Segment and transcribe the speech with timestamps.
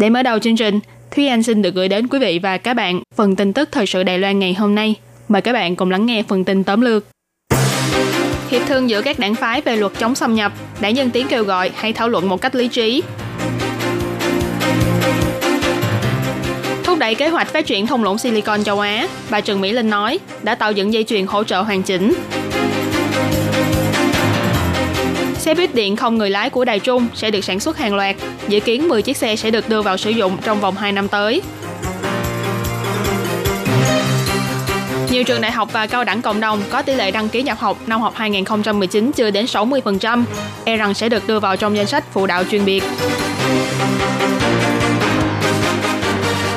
[0.00, 2.74] Để mở đầu chương trình, Thúy Anh xin được gửi đến quý vị và các
[2.74, 4.94] bạn phần tin tức thời sự Đài Loan ngày hôm nay.
[5.28, 7.04] Mời các bạn cùng lắng nghe phần tin tóm lược.
[8.50, 11.44] Hiệp thương giữa các đảng phái về luật chống xâm nhập, đảng Dân Tiến kêu
[11.44, 13.02] gọi hãy thảo luận một cách lý trí.
[16.84, 19.90] Thúc đẩy kế hoạch phát triển thông lũng Silicon châu Á, bà Trần Mỹ Linh
[19.90, 22.12] nói, đã tạo dựng dây chuyền hỗ trợ hoàn chỉnh.
[25.40, 28.16] Xe buýt điện không người lái của Đài Trung sẽ được sản xuất hàng loạt,
[28.48, 31.08] dự kiến 10 chiếc xe sẽ được đưa vào sử dụng trong vòng 2 năm
[31.08, 31.42] tới.
[35.10, 37.58] Nhiều trường đại học và cao đẳng cộng đồng có tỷ lệ đăng ký nhập
[37.58, 40.24] học năm học 2019 chưa đến 60%,
[40.64, 42.82] e rằng sẽ được đưa vào trong danh sách phụ đạo chuyên biệt.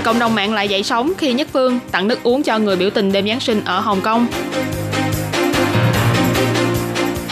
[0.04, 2.90] Cộng đồng mạng lại dậy sóng khi Nhất Phương tặng nước uống cho người biểu
[2.90, 4.28] tình đêm Giáng sinh ở Hồng Kông.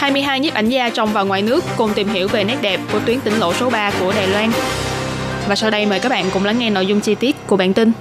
[0.02, 3.00] 22 nhiếp ảnh gia trong và ngoài nước cùng tìm hiểu về nét đẹp của
[3.06, 4.50] tuyến tỉnh lộ số 3 của Đài Loan.
[5.48, 7.74] Và sau đây mời các bạn cùng lắng nghe nội dung chi tiết của bản
[7.74, 7.92] tin.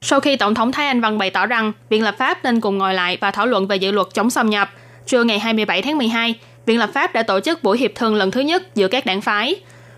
[0.00, 2.78] Sau khi Tổng thống Thái Anh Văn bày tỏ rằng Viện lập pháp nên cùng
[2.78, 4.70] ngồi lại và thảo luận về dự luật chống xâm nhập,
[5.06, 6.34] trưa ngày 27 tháng 12,
[6.66, 9.20] Viện lập pháp đã tổ chức buổi hiệp thương lần thứ nhất giữa các đảng
[9.20, 9.54] phái.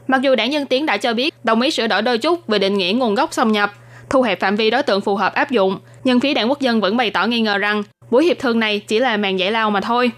[0.07, 2.59] Mặc dù đảng Nhân Tiến đã cho biết đồng ý sửa đổi đôi chút về
[2.59, 3.73] định nghĩa nguồn gốc xâm nhập,
[4.11, 6.81] thu hẹp phạm vi đối tượng phù hợp áp dụng, nhưng phía đảng quốc dân
[6.81, 9.71] vẫn bày tỏ nghi ngờ rằng buổi hiệp thương này chỉ là màn giải lao
[9.71, 10.11] mà thôi.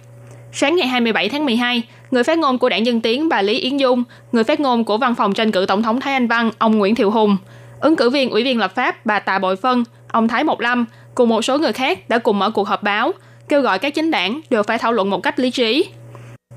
[0.52, 3.76] Sáng ngày 27 tháng 12, người phát ngôn của đảng Dân Tiến bà Lý Yến
[3.76, 6.78] Dung, người phát ngôn của văn phòng tranh cử tổng thống Thái Anh Văn ông
[6.78, 7.36] Nguyễn Thiệu Hùng,
[7.80, 10.84] ứng cử viên ủy viên lập pháp bà Tạ Bội Phân, ông Thái Mộc Lâm
[11.14, 13.12] cùng một số người khác đã cùng mở cuộc họp báo,
[13.48, 15.84] kêu gọi các chính đảng đều phải thảo luận một cách lý trí.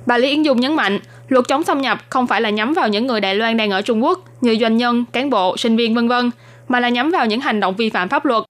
[0.06, 2.88] Bà Lý Yến Dung nhấn mạnh, luật chống xâm nhập không phải là nhắm vào
[2.88, 5.96] những người Đài Loan đang ở Trung Quốc như doanh nhân, cán bộ, sinh viên
[5.96, 6.32] vân vân,
[6.68, 8.44] mà là nhắm vào những hành động vi phạm pháp luật.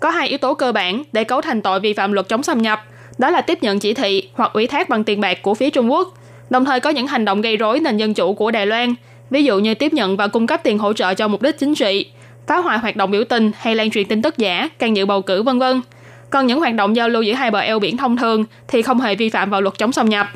[0.00, 2.62] Có hai yếu tố cơ bản để cấu thành tội vi phạm luật chống xâm
[2.62, 2.80] nhập,
[3.18, 5.92] đó là tiếp nhận chỉ thị hoặc ủy thác bằng tiền bạc của phía Trung
[5.92, 6.14] Quốc,
[6.50, 8.94] đồng thời có những hành động gây rối nền dân chủ của Đài Loan,
[9.30, 11.74] ví dụ như tiếp nhận và cung cấp tiền hỗ trợ cho mục đích chính
[11.74, 12.06] trị,
[12.46, 15.22] phá hoại hoạt động biểu tình hay lan truyền tin tức giả, can dự bầu
[15.22, 15.80] cử vân vân.
[16.30, 19.00] Còn những hoạt động giao lưu giữa hai bờ eo biển thông thường thì không
[19.00, 20.26] hề vi phạm vào luật chống xâm nhập.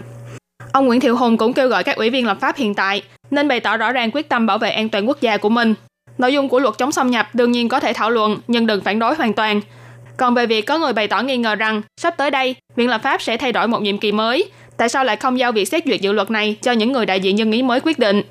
[0.72, 3.48] Ông Nguyễn Thiệu Hùng cũng kêu gọi các ủy viên lập pháp hiện tại nên
[3.48, 5.74] bày tỏ rõ ràng quyết tâm bảo vệ an toàn quốc gia của mình.
[6.17, 8.81] Nội dung của luật chống xâm nhập đương nhiên có thể thảo luận nhưng đừng
[8.81, 9.61] phản đối hoàn toàn.
[10.17, 13.01] Còn về việc có người bày tỏ nghi ngờ rằng sắp tới đây, Viện lập
[13.03, 15.85] pháp sẽ thay đổi một nhiệm kỳ mới, tại sao lại không giao việc xét
[15.85, 18.21] duyệt dự luật này cho những người đại diện dân ý mới quyết định?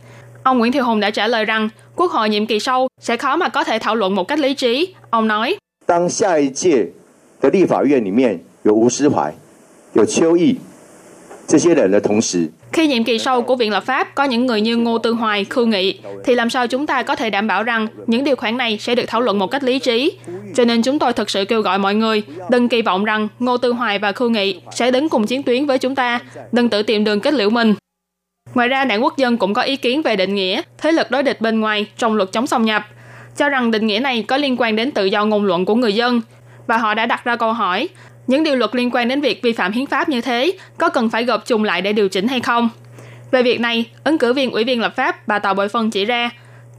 [0.43, 3.37] Ông Nguyễn Thiệu Hùng đã trả lời rằng Quốc hội nhiệm kỳ sau sẽ khó
[3.37, 4.95] mà có thể thảo luận một cách lý trí.
[5.11, 5.57] Ông nói,
[5.87, 6.91] 当下一届
[7.41, 9.33] 的立法院里面有吴思怀、
[9.93, 10.59] 有邱毅
[11.47, 15.46] 这些人的同时， khi nhiệm kỳ sau của Viện lập pháp có những người như Ngô Tư Hoài,
[15.46, 18.58] Khương Nghị, thì làm sao chúng ta có thể đảm bảo rằng những điều khoản
[18.58, 20.12] này sẽ được thảo luận một cách lý trí?
[20.56, 23.58] Cho nên chúng tôi thực sự kêu gọi mọi người đừng kỳ vọng rằng Ngô
[23.58, 26.20] Tư Hoài và Khương Nghị sẽ đứng cùng chiến tuyến với chúng ta,
[26.52, 27.76] đừng tự tìm đường kết liễu mình.
[28.54, 31.24] Ngoài ra, đảng quốc dân cũng có ý kiến về định nghĩa thế lực đối
[31.24, 32.84] địch bên ngoài trong luật chống xâm nhập,
[33.38, 35.94] cho rằng định nghĩa này có liên quan đến tự do ngôn luận của người
[35.94, 36.22] dân.
[36.68, 37.90] Và họ đã đặt ra câu hỏi,
[38.28, 41.10] những điều luật liên quan đến việc vi phạm hiến pháp như thế có cần
[41.10, 42.70] phải gộp chung lại để điều chỉnh hay không?
[43.32, 46.06] Về việc này, ứng cử viên ủy viên lập pháp bà Tào Bội Phân chỉ
[46.06, 46.30] ra,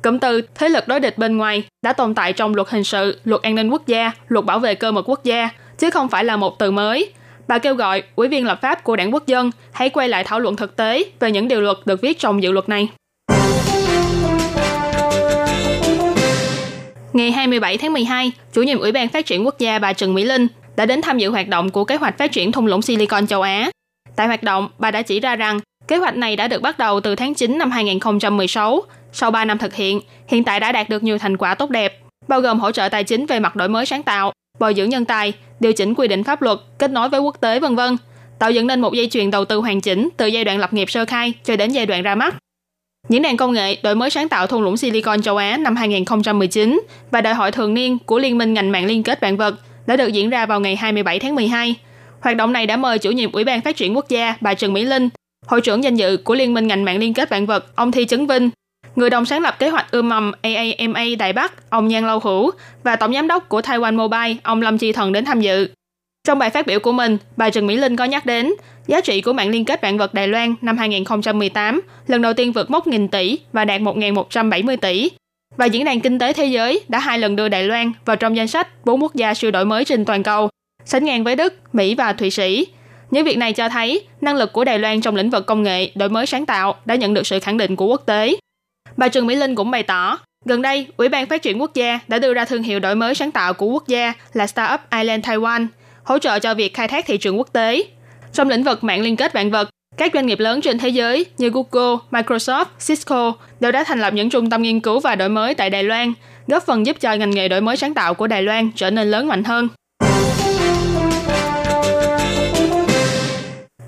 [0.02, 3.20] cụm từ thế lực đối địch bên ngoài đã tồn tại trong luật hình sự,
[3.24, 5.48] luật an ninh quốc gia, luật bảo vệ cơ mật quốc gia,
[5.78, 7.12] chứ không phải là một từ mới.
[7.48, 10.40] Bà kêu gọi ủy viên lập pháp của đảng quốc dân hãy quay lại thảo
[10.40, 12.88] luận thực tế về những điều luật được viết trong dự luật này.
[17.12, 20.24] Ngày 27 tháng 12, chủ nhiệm Ủy ban Phát triển Quốc gia bà Trần Mỹ
[20.24, 20.46] Linh
[20.76, 23.42] đã đến tham dự hoạt động của kế hoạch phát triển thung lũng Silicon châu
[23.42, 23.70] Á.
[24.16, 27.00] Tại hoạt động, bà đã chỉ ra rằng kế hoạch này đã được bắt đầu
[27.00, 28.82] từ tháng 9 năm 2016.
[29.12, 32.00] Sau 3 năm thực hiện, hiện tại đã đạt được nhiều thành quả tốt đẹp,
[32.28, 35.04] bao gồm hỗ trợ tài chính về mặt đổi mới sáng tạo, bồi dưỡng nhân
[35.04, 37.96] tài, điều chỉnh quy định pháp luật, kết nối với quốc tế vân vân,
[38.38, 40.90] tạo dựng nên một dây chuyền đầu tư hoàn chỉnh từ giai đoạn lập nghiệp
[40.90, 42.34] sơ khai cho đến giai đoạn ra mắt.
[43.08, 46.82] Diễn đàn công nghệ đổi mới sáng tạo thung lũng Silicon châu Á năm 2019
[47.10, 49.54] và đại hội thường niên của Liên minh ngành mạng liên kết vạn vật
[49.86, 51.74] đã được diễn ra vào ngày 27 tháng 12.
[52.20, 54.72] Hoạt động này đã mời chủ nhiệm Ủy ban Phát triển Quốc gia bà Trần
[54.72, 55.08] Mỹ Linh,
[55.46, 58.04] hội trưởng danh dự của Liên minh ngành mạng liên kết vạn vật ông Thi
[58.04, 58.50] Chấn Vinh,
[58.96, 62.50] người đồng sáng lập kế hoạch ươm mầm AAMA Đài Bắc ông Nhan Lâu Hữu
[62.82, 65.68] và tổng giám đốc của Taiwan Mobile ông Lâm Chi Thần đến tham dự.
[66.26, 68.52] Trong bài phát biểu của mình, bà Trần Mỹ Linh có nhắc đến
[68.86, 72.52] giá trị của mạng liên kết vạn vật Đài Loan năm 2018 lần đầu tiên
[72.52, 75.10] vượt mốc nghìn tỷ và đạt 1.170 tỷ.
[75.56, 78.36] Và Diễn đàn Kinh tế Thế giới đã hai lần đưa Đài Loan vào trong
[78.36, 80.48] danh sách bốn quốc gia siêu đổi mới trên toàn cầu,
[80.84, 82.66] sánh ngang với Đức, Mỹ và Thụy Sĩ.
[83.10, 85.90] Những việc này cho thấy năng lực của Đài Loan trong lĩnh vực công nghệ,
[85.94, 88.36] đổi mới sáng tạo đã nhận được sự khẳng định của quốc tế.
[88.96, 92.00] Bà Trần Mỹ Linh cũng bày tỏ, gần đây, Ủy ban Phát triển Quốc gia
[92.08, 95.26] đã đưa ra thương hiệu đổi mới sáng tạo của quốc gia là Startup Island
[95.26, 95.66] Taiwan–
[96.04, 97.84] hỗ trợ cho việc khai thác thị trường quốc tế.
[98.32, 101.26] Trong lĩnh vực mạng liên kết vạn vật, các doanh nghiệp lớn trên thế giới
[101.38, 105.28] như Google, Microsoft, Cisco đều đã thành lập những trung tâm nghiên cứu và đổi
[105.28, 106.12] mới tại Đài Loan,
[106.46, 109.10] góp phần giúp cho ngành nghề đổi mới sáng tạo của Đài Loan trở nên
[109.10, 109.68] lớn mạnh hơn.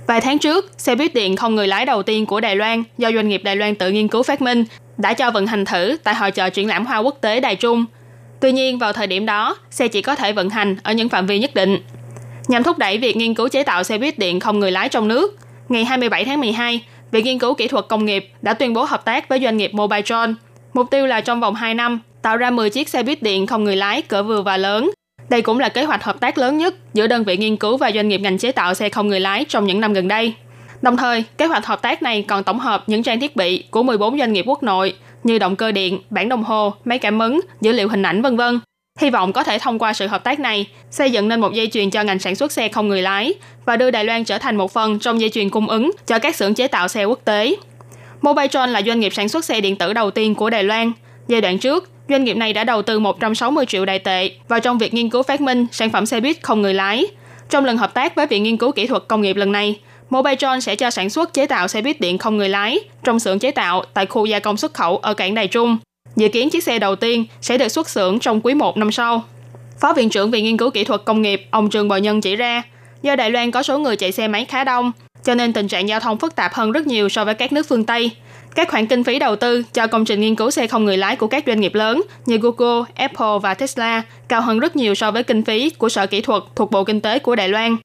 [0.06, 3.12] Vài tháng trước, xe buýt điện không người lái đầu tiên của Đài Loan do
[3.12, 4.64] doanh nghiệp Đài Loan tự nghiên cứu phát minh
[4.96, 7.84] đã cho vận hành thử tại hội chợ triển lãm hoa quốc tế Đài Trung.
[8.40, 11.26] Tuy nhiên, vào thời điểm đó, xe chỉ có thể vận hành ở những phạm
[11.26, 11.78] vi nhất định.
[12.48, 15.08] Nhằm thúc đẩy việc nghiên cứu chế tạo xe buýt điện không người lái trong
[15.08, 15.36] nước,
[15.68, 19.04] ngày 27 tháng 12, Viện Nghiên cứu Kỹ thuật Công nghiệp đã tuyên bố hợp
[19.04, 20.34] tác với doanh nghiệp Mobiletron.
[20.74, 23.64] Mục tiêu là trong vòng 2 năm, tạo ra 10 chiếc xe buýt điện không
[23.64, 24.90] người lái cỡ vừa và lớn.
[25.28, 27.90] Đây cũng là kế hoạch hợp tác lớn nhất giữa đơn vị nghiên cứu và
[27.94, 30.34] doanh nghiệp ngành chế tạo xe không người lái trong những năm gần đây.
[30.82, 33.82] Đồng thời, kế hoạch hợp tác này còn tổng hợp những trang thiết bị của
[33.82, 37.40] 14 doanh nghiệp quốc nội như động cơ điện, bản đồng hồ, máy cảm ứng,
[37.60, 38.60] dữ liệu hình ảnh vân vân
[39.00, 41.66] Hy vọng có thể thông qua sự hợp tác này, xây dựng nên một dây
[41.72, 44.56] chuyền cho ngành sản xuất xe không người lái và đưa Đài Loan trở thành
[44.56, 47.56] một phần trong dây chuyền cung ứng cho các xưởng chế tạo xe quốc tế.
[48.22, 50.92] Mobiletron là doanh nghiệp sản xuất xe điện tử đầu tiên của Đài Loan.
[51.28, 54.78] Giai đoạn trước, doanh nghiệp này đã đầu tư 160 triệu đại tệ vào trong
[54.78, 57.06] việc nghiên cứu phát minh sản phẩm xe buýt không người lái.
[57.50, 59.78] Trong lần hợp tác với Viện Nghiên cứu Kỹ thuật Công nghiệp lần này,
[60.10, 63.38] Mobiletron sẽ cho sản xuất chế tạo xe buýt điện không người lái trong xưởng
[63.38, 65.78] chế tạo tại khu gia công xuất khẩu ở cảng Đài Trung
[66.16, 69.24] Dự kiến chiếc xe đầu tiên sẽ được xuất xưởng trong quý 1 năm sau.
[69.80, 72.36] Phó Viện trưởng Viện Nghiên cứu Kỹ thuật Công nghiệp ông Trương Bò Nhân chỉ
[72.36, 72.62] ra,
[73.02, 74.92] do Đài Loan có số người chạy xe máy khá đông,
[75.24, 77.66] cho nên tình trạng giao thông phức tạp hơn rất nhiều so với các nước
[77.68, 78.10] phương Tây.
[78.54, 81.16] Các khoản kinh phí đầu tư cho công trình nghiên cứu xe không người lái
[81.16, 85.10] của các doanh nghiệp lớn như Google, Apple và Tesla cao hơn rất nhiều so
[85.10, 87.76] với kinh phí của Sở Kỹ thuật thuộc Bộ Kinh tế của Đài Loan.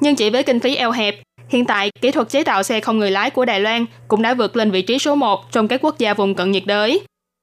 [0.00, 2.98] Nhưng chỉ với kinh phí eo hẹp, hiện tại kỹ thuật chế tạo xe không
[2.98, 5.84] người lái của Đài Loan cũng đã vượt lên vị trí số 1 trong các
[5.84, 7.00] quốc gia vùng cận nhiệt đới.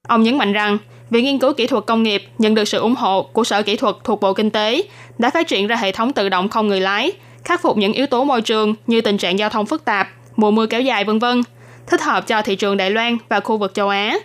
[0.07, 0.77] Ông nhấn mạnh rằng,
[1.09, 3.75] Viện Nghiên cứu Kỹ thuật Công nghiệp nhận được sự ủng hộ của Sở Kỹ
[3.75, 4.83] thuật thuộc Bộ Kinh tế
[5.18, 7.12] đã phát triển ra hệ thống tự động không người lái,
[7.44, 10.51] khắc phục những yếu tố môi trường như tình trạng giao thông phức tạp, mùa
[10.51, 11.42] mưa kéo dài vân vân,
[11.88, 14.18] thích hợp cho thị trường Đài Loan và khu vực châu Á.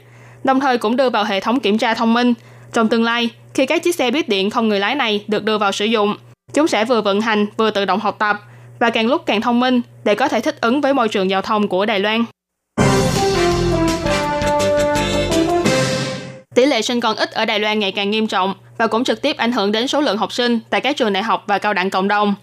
[0.45, 2.35] Đồng thời cũng đưa vào hệ thống kiểm tra thông minh.
[2.73, 5.59] Trong tương lai, khi các chiếc xe buýt điện không người lái này được đưa
[5.59, 6.17] vào sử dụng,
[6.55, 8.41] chúng sẽ vừa vận hành vừa tự động học tập
[8.79, 11.43] và càng lúc càng thông minh để có thể thích ứng với môi trường giao
[11.43, 12.25] thông của Đài Loan.
[16.55, 19.23] Tỷ lệ sinh con ít ở Đài Loan ngày càng nghiêm trọng và cũng trực
[19.23, 21.75] tiếp ảnh hưởng đến số lượng học sinh tại các trường đại học và cao
[21.75, 22.35] đẳng cộng đồng.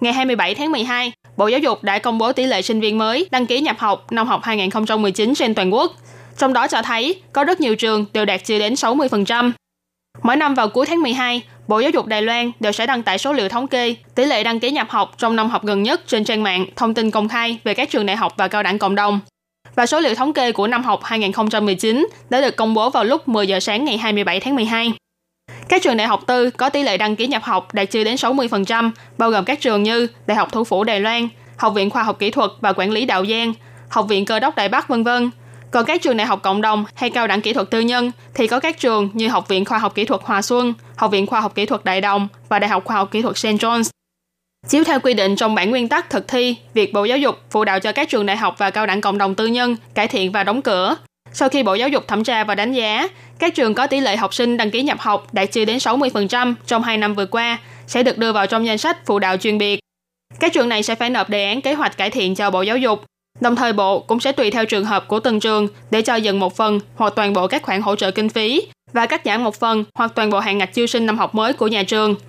[0.00, 3.28] Ngày 27 tháng 12, Bộ Giáo dục đã công bố tỷ lệ sinh viên mới
[3.30, 5.92] đăng ký nhập học năm học 2019 trên toàn quốc.
[6.38, 9.52] Trong đó cho thấy có rất nhiều trường đều đạt chưa đến 60%.
[10.22, 13.18] Mỗi năm vào cuối tháng 12, Bộ Giáo dục Đài Loan đều sẽ đăng tải
[13.18, 16.00] số liệu thống kê tỷ lệ đăng ký nhập học trong năm học gần nhất
[16.06, 18.78] trên trang mạng thông tin công khai về các trường đại học và cao đẳng
[18.78, 19.20] cộng đồng
[19.74, 23.28] và số liệu thống kê của năm học 2019 đã được công bố vào lúc
[23.28, 24.92] 10 giờ sáng ngày 27 tháng 12.
[25.68, 28.14] Các trường đại học tư có tỷ lệ đăng ký nhập học đạt chưa đến
[28.14, 32.02] 60%, bao gồm các trường như Đại học Thủ phủ Đài Loan, Học viện Khoa
[32.02, 33.52] học Kỹ thuật và Quản lý Đạo Giang,
[33.88, 35.30] Học viện Cơ đốc Đại Bắc vân vân.
[35.70, 38.46] Còn các trường đại học cộng đồng hay cao đẳng kỹ thuật tư nhân thì
[38.46, 41.40] có các trường như Học viện Khoa học Kỹ thuật Hòa Xuân, Học viện Khoa
[41.40, 43.46] học Kỹ thuật Đại Đồng và Đại học Khoa học Kỹ thuật St.
[43.46, 43.90] John's.
[44.68, 47.64] Chiếu theo quy định trong bản nguyên tắc thực thi, việc Bộ Giáo dục phụ
[47.64, 50.32] đạo cho các trường đại học và cao đẳng cộng đồng tư nhân cải thiện
[50.32, 50.96] và đóng cửa.
[51.32, 54.16] Sau khi Bộ Giáo dục thẩm tra và đánh giá, các trường có tỷ lệ
[54.16, 57.58] học sinh đăng ký nhập học đạt chưa đến 60% trong 2 năm vừa qua
[57.86, 59.80] sẽ được đưa vào trong danh sách phụ đạo chuyên biệt.
[60.40, 62.76] Các trường này sẽ phải nộp đề án kế hoạch cải thiện cho Bộ Giáo
[62.76, 63.04] dục.
[63.40, 66.40] Đồng thời Bộ cũng sẽ tùy theo trường hợp của từng trường để cho dừng
[66.40, 69.60] một phần hoặc toàn bộ các khoản hỗ trợ kinh phí và cắt giảm một
[69.60, 72.14] phần hoặc toàn bộ hạn ngạch chiêu sinh năm học mới của nhà trường–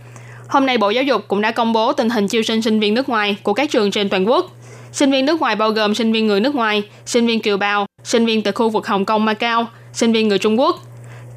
[0.47, 2.93] Hôm nay Bộ Giáo dục cũng đã công bố tình hình chiêu sinh sinh viên
[2.93, 4.51] nước ngoài của các trường trên toàn quốc.
[4.91, 7.85] Sinh viên nước ngoài bao gồm sinh viên người nước ngoài, sinh viên kiều bào,
[8.03, 10.75] sinh viên từ khu vực Hồng Kông, Macau, sinh viên người Trung Quốc.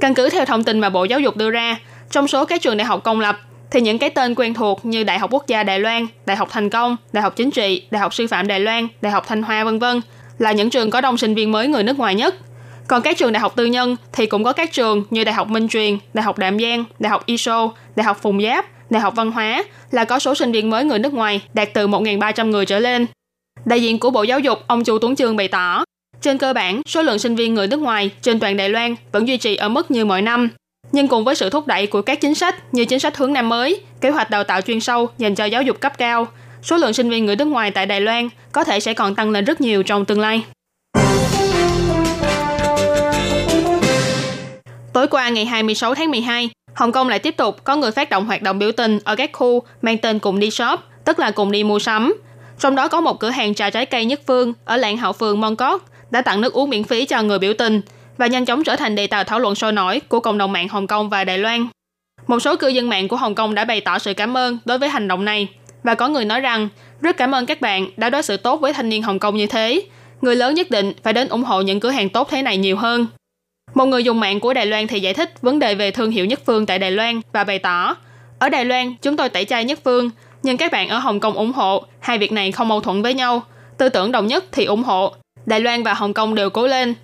[0.00, 1.76] Căn cứ theo thông tin mà Bộ Giáo dục đưa ra,
[2.10, 3.38] trong số các trường đại học công lập
[3.70, 6.48] thì những cái tên quen thuộc như Đại học Quốc gia Đài Loan, Đại học
[6.50, 9.42] Thành Công, Đại học Chính trị, Đại học Sư phạm Đài Loan, Đại học Thanh
[9.42, 10.00] Hoa vân vân
[10.38, 12.34] là những trường có đông sinh viên mới người nước ngoài nhất.
[12.88, 15.48] Còn các trường đại học tư nhân thì cũng có các trường như Đại học
[15.48, 19.14] Minh Truyền, Đại học Đạm Giang, Đại học ISO, Đại học Phùng Giáp, Đại học
[19.16, 22.66] Văn hóa là có số sinh viên mới người nước ngoài đạt từ 1.300 người
[22.66, 23.06] trở lên.
[23.64, 25.84] Đại diện của Bộ Giáo dục, ông Chu Tuấn Chương bày tỏ,
[26.20, 29.28] trên cơ bản, số lượng sinh viên người nước ngoài trên toàn Đài Loan vẫn
[29.28, 30.48] duy trì ở mức như mọi năm.
[30.92, 33.48] Nhưng cùng với sự thúc đẩy của các chính sách như chính sách hướng Nam
[33.48, 36.26] mới, kế hoạch đào tạo chuyên sâu dành cho giáo dục cấp cao,
[36.62, 39.30] số lượng sinh viên người nước ngoài tại Đài Loan có thể sẽ còn tăng
[39.30, 40.44] lên rất nhiều trong tương lai.
[44.98, 48.26] Tối qua ngày 26 tháng 12, Hồng Kông lại tiếp tục có người phát động
[48.26, 51.52] hoạt động biểu tình ở các khu mang tên cùng đi shop, tức là cùng
[51.52, 52.14] đi mua sắm.
[52.58, 55.40] Trong đó có một cửa hàng trà trái cây nhất phương ở làng Hậu Phường
[55.40, 57.80] Mong Mongkok đã tặng nước uống miễn phí cho người biểu tình
[58.16, 60.68] và nhanh chóng trở thành đề tài thảo luận sôi nổi của cộng đồng mạng
[60.68, 61.66] Hồng Kông và Đài Loan.
[62.26, 64.78] Một số cư dân mạng của Hồng Kông đã bày tỏ sự cảm ơn đối
[64.78, 65.48] với hành động này
[65.82, 66.68] và có người nói rằng
[67.00, 69.46] rất cảm ơn các bạn đã đối xử tốt với thanh niên Hồng Kông như
[69.46, 69.82] thế.
[70.20, 72.76] Người lớn nhất định phải đến ủng hộ những cửa hàng tốt thế này nhiều
[72.76, 73.06] hơn.
[73.74, 76.24] Một người dùng mạng của Đài Loan thì giải thích vấn đề về thương hiệu
[76.24, 77.96] nhất phương tại Đài Loan và bày tỏ
[78.38, 80.10] ở Đài Loan chúng tôi tẩy chay nhất phương,
[80.42, 83.14] nhưng các bạn ở Hồng Kông ủng hộ, hai việc này không mâu thuẫn với
[83.14, 83.42] nhau.
[83.78, 85.14] Tư tưởng đồng nhất thì ủng hộ,
[85.46, 86.94] Đài Loan và Hồng Kông đều cố lên.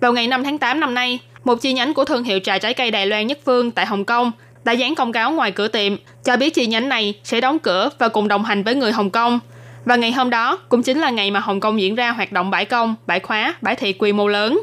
[0.00, 2.74] Vào ngày 5 tháng 8 năm nay, một chi nhánh của thương hiệu trà trái
[2.74, 4.32] cây Đài Loan Nhất Phương tại Hồng Kông
[4.64, 7.90] đã dán công cáo ngoài cửa tiệm cho biết chi nhánh này sẽ đóng cửa
[7.98, 9.40] và cùng đồng hành với người Hồng Kông.
[9.84, 12.50] Và ngày hôm đó cũng chính là ngày mà Hồng Kông diễn ra hoạt động
[12.50, 14.60] bãi công, bãi khóa, bãi thị quy mô lớn.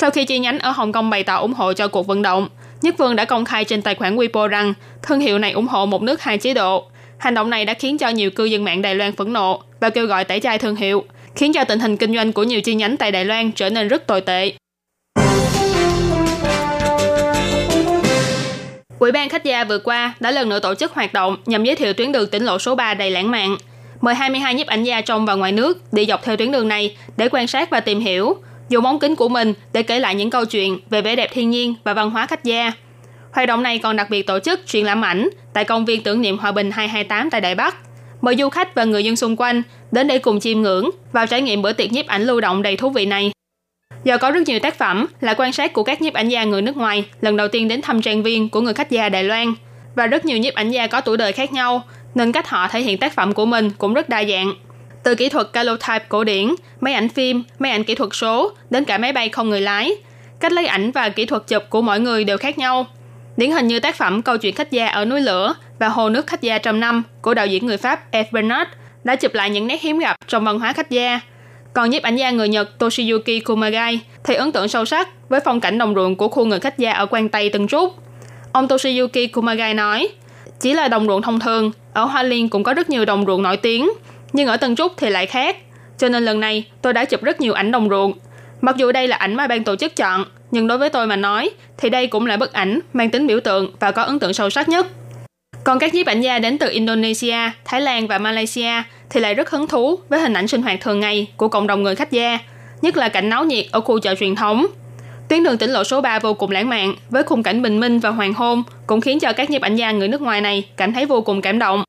[0.00, 2.48] Sau khi chi nhánh ở Hồng Kông bày tỏ ủng hộ cho cuộc vận động,
[2.82, 5.86] Nhất Phương đã công khai trên tài khoản Weibo rằng thương hiệu này ủng hộ
[5.86, 6.84] một nước hai chế độ.
[7.18, 9.90] Hành động này đã khiến cho nhiều cư dân mạng Đài Loan phẫn nộ và
[9.90, 12.74] kêu gọi tẩy chay thương hiệu, khiến cho tình hình kinh doanh của nhiều chi
[12.74, 14.52] nhánh tại Đài Loan trở nên rất tồi tệ.
[18.98, 21.76] Ủy ban khách gia vừa qua đã lần nữa tổ chức hoạt động nhằm giới
[21.76, 23.56] thiệu tuyến đường tỉnh lộ số 3 đầy lãng mạn.
[24.00, 26.96] Mời 22 nhiếp ảnh gia trong và ngoài nước đi dọc theo tuyến đường này
[27.16, 28.36] để quan sát và tìm hiểu,
[28.68, 31.50] dùng ống kính của mình để kể lại những câu chuyện về vẻ đẹp thiên
[31.50, 32.72] nhiên và văn hóa khách gia.
[33.32, 36.20] Hoạt động này còn đặc biệt tổ chức triển lãm ảnh tại công viên tưởng
[36.20, 37.76] niệm hòa bình 228 tại Đài Bắc.
[38.20, 41.42] Mời du khách và người dân xung quanh đến để cùng chiêm ngưỡng và trải
[41.42, 43.30] nghiệm bữa tiệc nhiếp ảnh lưu động đầy thú vị này.
[44.04, 46.62] Do có rất nhiều tác phẩm là quan sát của các nhiếp ảnh gia người
[46.62, 49.54] nước ngoài lần đầu tiên đến thăm trang viên của người khách gia Đài Loan
[49.94, 51.82] và rất nhiều nhiếp ảnh gia có tuổi đời khác nhau,
[52.14, 54.54] nên cách họ thể hiện tác phẩm của mình cũng rất đa dạng.
[55.08, 58.84] Từ kỹ thuật calotype cổ điển, máy ảnh phim, máy ảnh kỹ thuật số đến
[58.84, 59.92] cả máy bay không người lái,
[60.40, 62.86] cách lấy ảnh và kỹ thuật chụp của mỗi người đều khác nhau.
[63.36, 66.26] Điển hình như tác phẩm Câu chuyện khách gia ở núi lửa và Hồ nước
[66.26, 68.24] khách gia trăm năm của đạo diễn người Pháp F.
[68.32, 68.70] Bernard
[69.04, 71.20] đã chụp lại những nét hiếm gặp trong văn hóa khách gia–
[71.74, 75.60] còn nhiếp ảnh gia người Nhật Toshiyuki Kumagai thì ấn tượng sâu sắc với phong
[75.60, 77.94] cảnh đồng ruộng của khu người khách gia ở Quang Tây Tân Trúc.
[78.52, 80.08] Ông Toshiyuki Kumagai nói,
[80.60, 83.42] chỉ là đồng ruộng thông thường, ở Hoa Liên cũng có rất nhiều đồng ruộng
[83.42, 83.90] nổi tiếng,
[84.32, 85.56] nhưng ở Tân Trúc thì lại khác.
[85.98, 88.12] Cho nên lần này tôi đã chụp rất nhiều ảnh đồng ruộng.
[88.60, 91.16] Mặc dù đây là ảnh mà ban tổ chức chọn, nhưng đối với tôi mà
[91.16, 94.32] nói thì đây cũng là bức ảnh mang tính biểu tượng và có ấn tượng
[94.32, 94.86] sâu sắc nhất.
[95.64, 99.50] Còn các nhiếp ảnh gia đến từ Indonesia, Thái Lan và Malaysia thì lại rất
[99.50, 102.38] hứng thú với hình ảnh sinh hoạt thường ngày của cộng đồng người khách gia,
[102.82, 104.66] nhất là cảnh náo nhiệt ở khu chợ truyền thống.
[105.28, 107.98] Tuyến đường tỉnh lộ số 3 vô cùng lãng mạn với khung cảnh bình minh
[107.98, 110.92] và hoàng hôn cũng khiến cho các nhiếp ảnh gia người nước ngoài này cảm
[110.92, 111.84] thấy vô cùng cảm động.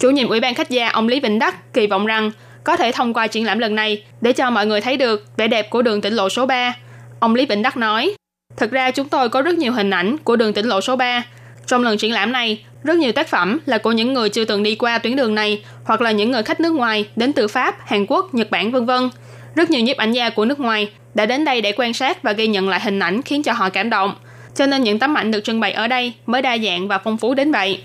[0.00, 2.30] Chủ nhiệm Ủy ban khách gia ông Lý Vĩnh Đắc kỳ vọng rằng
[2.64, 5.48] có thể thông qua triển lãm lần này để cho mọi người thấy được vẻ
[5.48, 6.76] đẹp của đường tỉnh lộ số 3.
[7.20, 8.14] Ông Lý Vĩnh Đắc nói,
[8.56, 11.24] Thực ra chúng tôi có rất nhiều hình ảnh của đường tỉnh lộ số 3.
[11.66, 14.62] Trong lần triển lãm này, rất nhiều tác phẩm là của những người chưa từng
[14.62, 17.76] đi qua tuyến đường này hoặc là những người khách nước ngoài đến từ Pháp,
[17.86, 19.10] Hàn Quốc, Nhật Bản vân vân.
[19.54, 22.32] Rất nhiều nhiếp ảnh gia của nước ngoài đã đến đây để quan sát và
[22.32, 24.14] ghi nhận lại hình ảnh khiến cho họ cảm động.
[24.54, 27.16] Cho nên những tấm ảnh được trưng bày ở đây mới đa dạng và phong
[27.16, 27.80] phú đến vậy.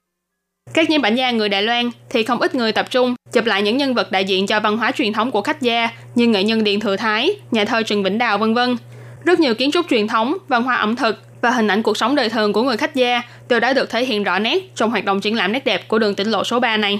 [0.73, 3.61] Các nhiếp ảnh gia người Đài Loan thì không ít người tập trung chụp lại
[3.61, 6.43] những nhân vật đại diện cho văn hóa truyền thống của khách gia như nghệ
[6.43, 8.77] nhân Điện Thừa Thái, nhà thơ Trần Vĩnh Đào vân vân.
[9.23, 12.15] Rất nhiều kiến trúc truyền thống, văn hóa ẩm thực và hình ảnh cuộc sống
[12.15, 15.05] đời thường của người khách gia đều đã được thể hiện rõ nét trong hoạt
[15.05, 16.99] động triển lãm nét đẹp của đường tỉnh lộ số 3 này.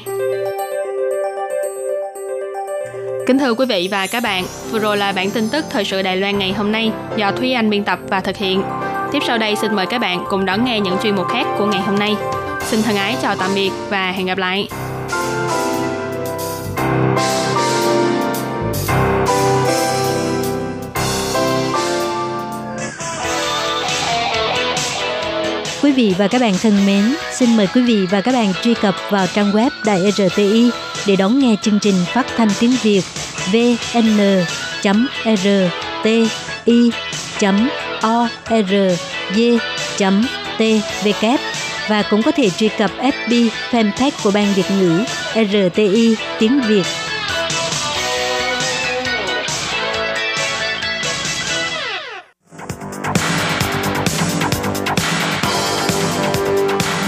[3.27, 6.01] Kính thưa quý vị và các bạn, vừa rồi là bản tin tức thời sự
[6.01, 8.63] Đài Loan ngày hôm nay do Thúy Anh biên tập và thực hiện.
[9.11, 11.65] Tiếp sau đây xin mời các bạn cùng đón nghe những chuyên mục khác của
[11.65, 12.15] ngày hôm nay.
[12.61, 14.67] Xin thân ái chào tạm biệt và hẹn gặp lại.
[25.83, 28.73] Quý vị và các bạn thân mến, xin mời quý vị và các bạn truy
[28.73, 30.69] cập vào trang web Đài e RTI
[31.07, 33.01] để đón nghe chương trình phát thanh tiếng Việt
[33.51, 34.39] vn.rti.org.tvk
[41.89, 45.03] và cũng có thể truy cập FB fanpage của Ban Việt ngữ
[45.33, 46.83] RTI tiếng Việt.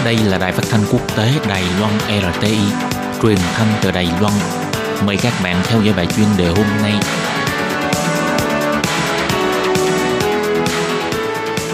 [0.05, 2.57] Đây là đài phát thanh quốc tế Đài Loan RTI,
[3.21, 4.33] truyền thanh từ Đài Loan.
[5.05, 6.93] Mời các bạn theo dõi bài chuyên đề hôm nay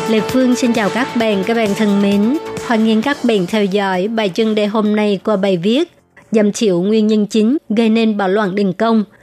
[0.09, 2.37] Lê Phương xin chào các bạn, các bạn thân mến.
[2.67, 5.91] Hoan nghênh các bạn theo dõi bài chân đề hôm nay qua bài viết
[6.31, 9.03] Giảm chịu nguyên nhân chính gây nên bạo loạn đình công–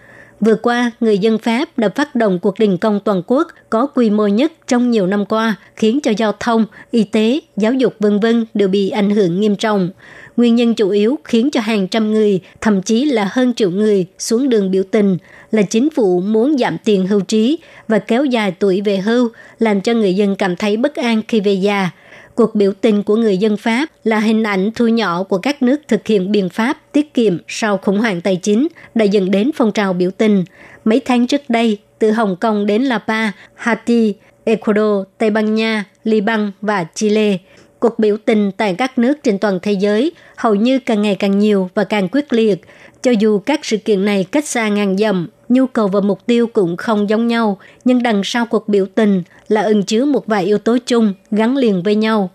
[0.40, 4.10] Vừa qua, người dân Pháp đã phát động cuộc đình công toàn quốc có quy
[4.10, 8.20] mô nhất trong nhiều năm qua, khiến cho giao thông, y tế, giáo dục vân
[8.20, 9.90] vân đều bị ảnh hưởng nghiêm trọng.
[10.36, 14.06] Nguyên nhân chủ yếu khiến cho hàng trăm người, thậm chí là hơn triệu người
[14.18, 15.16] xuống đường biểu tình
[15.50, 17.58] là chính phủ muốn giảm tiền hưu trí
[17.88, 21.40] và kéo dài tuổi về hưu, làm cho người dân cảm thấy bất an khi
[21.40, 21.90] về già–
[22.34, 25.80] Cuộc biểu tình của người dân Pháp là hình ảnh thu nhỏ của các nước
[25.88, 29.72] thực hiện biện pháp tiết kiệm sau khủng hoảng tài chính đã dẫn đến phong
[29.72, 30.44] trào biểu tình.
[30.84, 34.14] Mấy tháng trước đây, từ Hồng Kông đến La Paz, Haiti,
[34.44, 37.38] Ecuador, Tây Ban Nha, Liban và Chile.
[37.78, 41.38] Cuộc biểu tình tại các nước trên toàn thế giới hầu như càng ngày càng
[41.38, 42.60] nhiều và càng quyết liệt.
[43.04, 46.46] Cho dù các sự kiện này cách xa ngàn dặm, nhu cầu và mục tiêu
[46.46, 50.44] cũng không giống nhau, nhưng đằng sau cuộc biểu tình là ẩn chứa một vài
[50.44, 52.30] yếu tố chung gắn liền với nhau.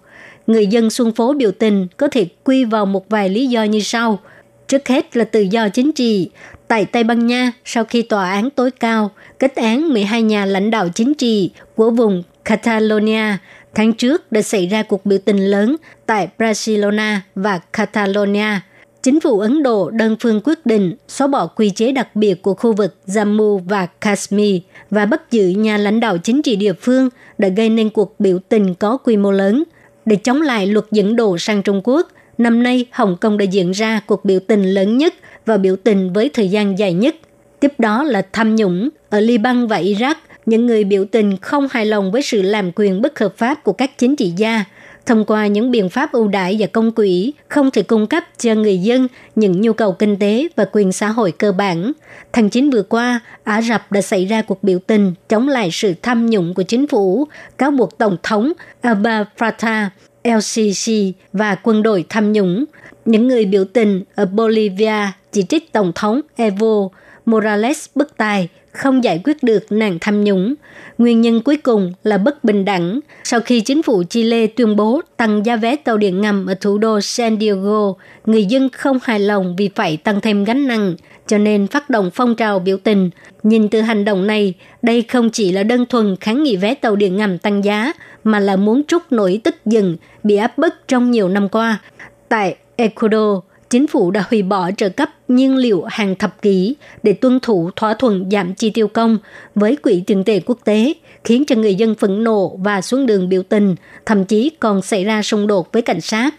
[0.47, 3.79] Người dân xuân phố biểu tình có thể quy vào một vài lý do như
[3.79, 4.19] sau.
[4.67, 6.29] Trước hết là tự do chính trị.
[6.67, 10.71] Tại Tây Ban Nha, sau khi tòa án tối cao kết án 12 nhà lãnh
[10.71, 13.37] đạo chính trị của vùng Catalonia,
[13.75, 18.59] tháng trước đã xảy ra cuộc biểu tình lớn tại Barcelona và Catalonia–
[19.03, 22.53] Chính phủ Ấn Độ đơn phương quyết định xóa bỏ quy chế đặc biệt của
[22.53, 27.09] khu vực Jammu và Kashmir và bắt giữ nhà lãnh đạo chính trị địa phương
[27.37, 29.63] đã gây nên cuộc biểu tình có quy mô lớn.
[30.05, 33.71] Để chống lại luật dẫn độ sang Trung Quốc, năm nay Hồng Kông đã diễn
[33.71, 35.13] ra cuộc biểu tình lớn nhất
[35.45, 37.15] và biểu tình với thời gian dài nhất.
[37.59, 40.15] Tiếp đó là tham nhũng ở Liban và Iraq.
[40.45, 43.73] Những người biểu tình không hài lòng với sự làm quyền bất hợp pháp của
[43.73, 44.65] các chính trị gia–
[45.09, 48.55] thông qua những biện pháp ưu đãi và công quỹ không thể cung cấp cho
[48.55, 51.91] người dân những nhu cầu kinh tế và quyền xã hội cơ bản.
[52.33, 55.93] Tháng 9 vừa qua, Ả Rập đã xảy ra cuộc biểu tình chống lại sự
[56.01, 59.87] tham nhũng của chính phủ, cáo buộc Tổng thống Abba Fattah
[60.23, 62.65] LCC và quân đội tham nhũng.
[63.05, 66.89] Những người biểu tình ở Bolivia chỉ trích Tổng thống Evo
[67.25, 70.53] Morales bất tài không giải quyết được nạn tham nhũng.
[70.97, 72.99] Nguyên nhân cuối cùng là bất bình đẳng.
[73.23, 76.77] Sau khi chính phủ Chile tuyên bố tăng giá vé tàu điện ngầm ở thủ
[76.77, 77.93] đô San Diego,
[78.25, 80.95] người dân không hài lòng vì phải tăng thêm gánh nặng,
[81.27, 83.09] cho nên phát động phong trào biểu tình.
[83.43, 86.95] Nhìn từ hành động này, đây không chỉ là đơn thuần kháng nghị vé tàu
[86.95, 91.11] điện ngầm tăng giá, mà là muốn trút nổi tức giận bị áp bức trong
[91.11, 91.81] nhiều năm qua.
[92.29, 97.13] Tại Ecuador, chính phủ đã hủy bỏ trợ cấp nhiên liệu hàng thập kỷ để
[97.13, 99.17] tuân thủ thỏa thuận giảm chi tiêu công
[99.55, 103.29] với Quỹ tiền tệ quốc tế, khiến cho người dân phẫn nộ và xuống đường
[103.29, 106.35] biểu tình, thậm chí còn xảy ra xung đột với cảnh sát.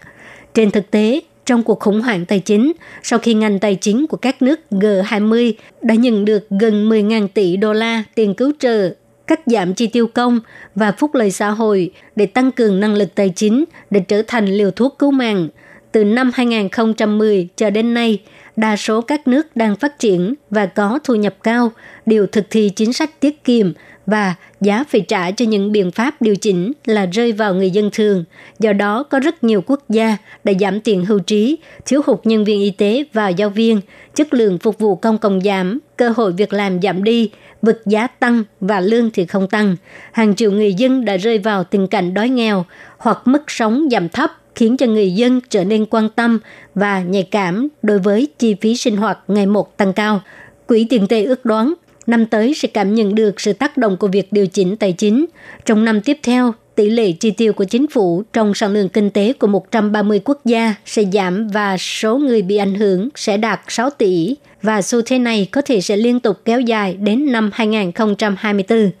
[0.53, 2.71] Trên thực tế, trong cuộc khủng hoảng tài chính,
[3.03, 7.57] sau khi ngành tài chính của các nước G20 đã nhận được gần 10.000 tỷ
[7.57, 8.89] đô la tiền cứu trợ
[9.27, 10.39] cắt giảm chi tiêu công
[10.75, 14.45] và phúc lợi xã hội để tăng cường năng lực tài chính để trở thành
[14.45, 15.47] liều thuốc cứu mạng–
[15.91, 18.21] từ năm 2010 cho đến nay,
[18.55, 21.71] đa số các nước đang phát triển và có thu nhập cao
[22.05, 23.73] đều thực thi chính sách tiết kiệm
[24.05, 27.89] và giá phải trả cho những biện pháp điều chỉnh là rơi vào người dân
[27.93, 28.23] thường.
[28.59, 32.43] Do đó, có rất nhiều quốc gia đã giảm tiền hưu trí, thiếu hụt nhân
[32.43, 33.81] viên y tế và giáo viên,
[34.15, 38.07] chất lượng phục vụ công cộng giảm, cơ hội việc làm giảm đi, vật giá
[38.07, 39.75] tăng và lương thì không tăng.
[40.11, 42.65] Hàng triệu người dân đã rơi vào tình cảnh đói nghèo
[42.97, 46.39] hoặc mức sống giảm thấp khiến cho người dân trở nên quan tâm
[46.75, 50.21] và nhạy cảm đối với chi phí sinh hoạt ngày một tăng cao.
[50.67, 51.73] Quỹ tiền tệ ước đoán
[52.07, 55.25] năm tới sẽ cảm nhận được sự tác động của việc điều chỉnh tài chính.
[55.65, 59.09] Trong năm tiếp theo, tỷ lệ chi tiêu của chính phủ trong sản lượng kinh
[59.09, 63.61] tế của 130 quốc gia sẽ giảm và số người bị ảnh hưởng sẽ đạt
[63.67, 67.49] 6 tỷ và xu thế này có thể sẽ liên tục kéo dài đến năm
[67.53, 68.91] 2024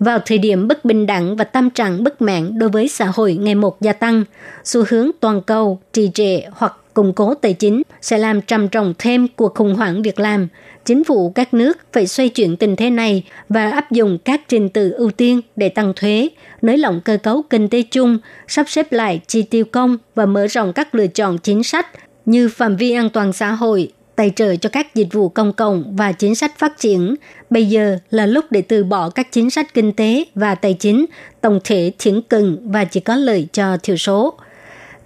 [0.00, 3.34] vào thời điểm bất bình đẳng và tâm trạng bất mãn đối với xã hội
[3.34, 4.24] ngày một gia tăng,
[4.64, 8.94] xu hướng toàn cầu, trì trệ hoặc củng cố tài chính sẽ làm trầm trọng
[8.98, 10.48] thêm cuộc khủng hoảng việc làm.
[10.84, 14.68] Chính phủ các nước phải xoay chuyển tình thế này và áp dụng các trình
[14.68, 16.28] tự ưu tiên để tăng thuế,
[16.62, 18.18] nới lỏng cơ cấu kinh tế chung,
[18.48, 21.86] sắp xếp lại chi tiêu công và mở rộng các lựa chọn chính sách
[22.26, 25.96] như phạm vi an toàn xã hội, tài trợ cho các dịch vụ công cộng
[25.96, 27.14] và chính sách phát triển.
[27.50, 31.06] Bây giờ là lúc để từ bỏ các chính sách kinh tế và tài chính
[31.40, 34.34] tổng thể thiển cừng và chỉ có lợi cho thiểu số.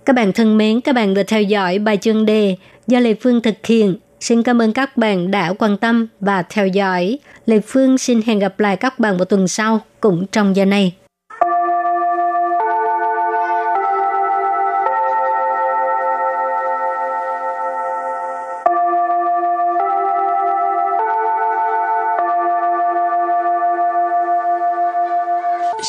[0.04, 3.42] Các bạn thân mến, các bạn vừa theo dõi bài chương đề do Lê Phương
[3.42, 3.96] thực hiện.
[4.20, 7.18] Xin cảm ơn các bạn đã quan tâm và theo dõi.
[7.46, 10.92] Lê Phương xin hẹn gặp lại các bạn vào tuần sau cũng trong giờ này.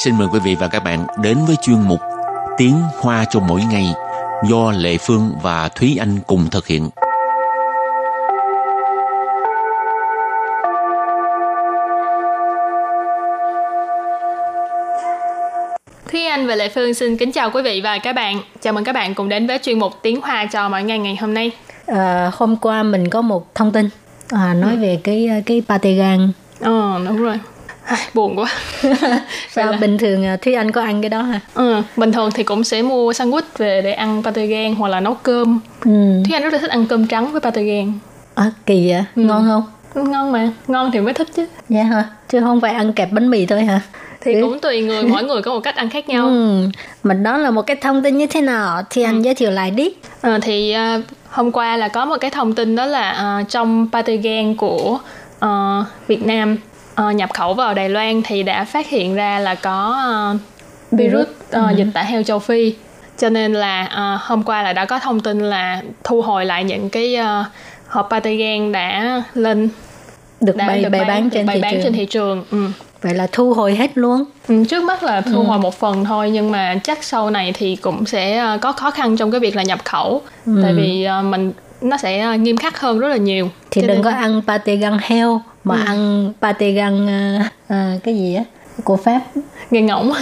[0.03, 1.99] Xin mời quý vị và các bạn đến với chuyên mục
[2.58, 3.86] Tiếng Hoa cho mỗi ngày
[4.49, 6.89] do Lệ Phương và Thúy Anh cùng thực hiện.
[16.12, 18.41] Thúy Anh và Lệ Phương xin kính chào quý vị và các bạn.
[18.62, 21.15] Chào mừng các bạn cùng đến với chuyên mục Tiếng Hoa cho mỗi ngày ngày
[21.15, 21.51] hôm nay.
[21.88, 23.89] À, hôm qua mình có một thông tin
[24.29, 24.77] à, nói ừ.
[24.81, 26.31] về cái cái pate gan.
[26.60, 27.39] Ờ, đúng rồi.
[27.86, 28.50] Ai, buồn quá.
[29.50, 29.78] Sao là...
[29.78, 31.39] bình thường à, thúy anh có ăn cái đó hả?
[31.54, 35.00] Ừ, bình thường thì cũng sẽ mua sandwich về để ăn pate gan hoặc là
[35.00, 35.60] nấu cơm.
[35.86, 36.24] Ừ.
[36.26, 37.93] thúy anh rất là thích ăn cơm trắng với pate gan
[38.36, 39.04] à kỳ vậy?
[39.15, 39.21] Ừ.
[39.21, 39.63] ngon không?
[40.12, 41.45] Ngon mà ngon thì mới thích chứ.
[41.69, 43.82] Dạ hả chứ không phải ăn kẹp bánh mì thôi hả?
[44.21, 44.41] Thì ừ.
[44.41, 46.28] cũng tùy người mỗi người có một cách ăn khác nhau.
[46.28, 46.69] Ừ.
[47.04, 48.82] mà đó là một cái thông tin như thế nào?
[48.89, 49.21] Thì anh ừ.
[49.21, 49.89] giới thiệu lại đi.
[50.21, 53.88] À, thì uh, hôm qua là có một cái thông tin đó là uh, trong
[53.91, 55.00] pate gan của
[55.45, 56.58] uh, Việt Nam
[57.01, 59.97] uh, nhập khẩu vào Đài Loan thì đã phát hiện ra là có
[60.36, 60.41] uh,
[60.91, 61.62] virus uh, ừ.
[61.75, 62.73] dịch tả heo châu Phi
[63.17, 66.63] cho nên là uh, hôm qua là đã có thông tin là thu hồi lại
[66.63, 67.45] những cái uh,
[67.88, 69.69] hộp patagen đã lên
[70.41, 71.84] được đã bày, được bày bán, bán trên bày thị bán trường.
[71.84, 72.67] trên thị trường ừ.
[73.01, 75.43] vậy là thu hồi hết luôn ừ, trước mắt là thu ừ.
[75.43, 79.17] hồi một phần thôi nhưng mà chắc sau này thì cũng sẽ có khó khăn
[79.17, 80.60] trong cái việc là nhập khẩu ừ.
[80.63, 84.03] tại vì uh, mình nó sẽ nghiêm khắc hơn rất là nhiều thì đừng nên...
[84.03, 85.84] có ăn pate gan heo mà ừ.
[85.86, 88.43] ăn pate gan uh, uh, cái gì á?
[88.84, 89.21] Của pháp.
[89.71, 90.13] Nghe ngỗng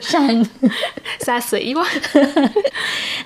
[0.00, 0.44] sang
[1.20, 1.90] xa xỉ quá.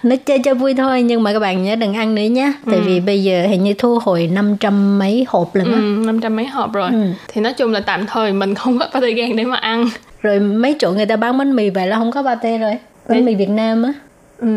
[0.02, 2.76] Nó chơi cho vui thôi nhưng mà các bạn nhớ đừng ăn nữa nhé tại
[2.76, 2.82] ừ.
[2.86, 5.78] vì bây giờ hình như thu hồi 500 mấy hộp lần á.
[5.78, 6.90] Ừ, 500 mấy hộp rồi.
[6.90, 7.02] Ừ.
[7.28, 9.88] thì nói chung là tạm thời mình không có pate gan để mà ăn.
[10.22, 12.72] Rồi mấy chỗ người ta bán bánh mì vậy là không có pate rồi.
[13.08, 13.92] Bánh mì Việt Nam á.
[14.38, 14.48] Ừ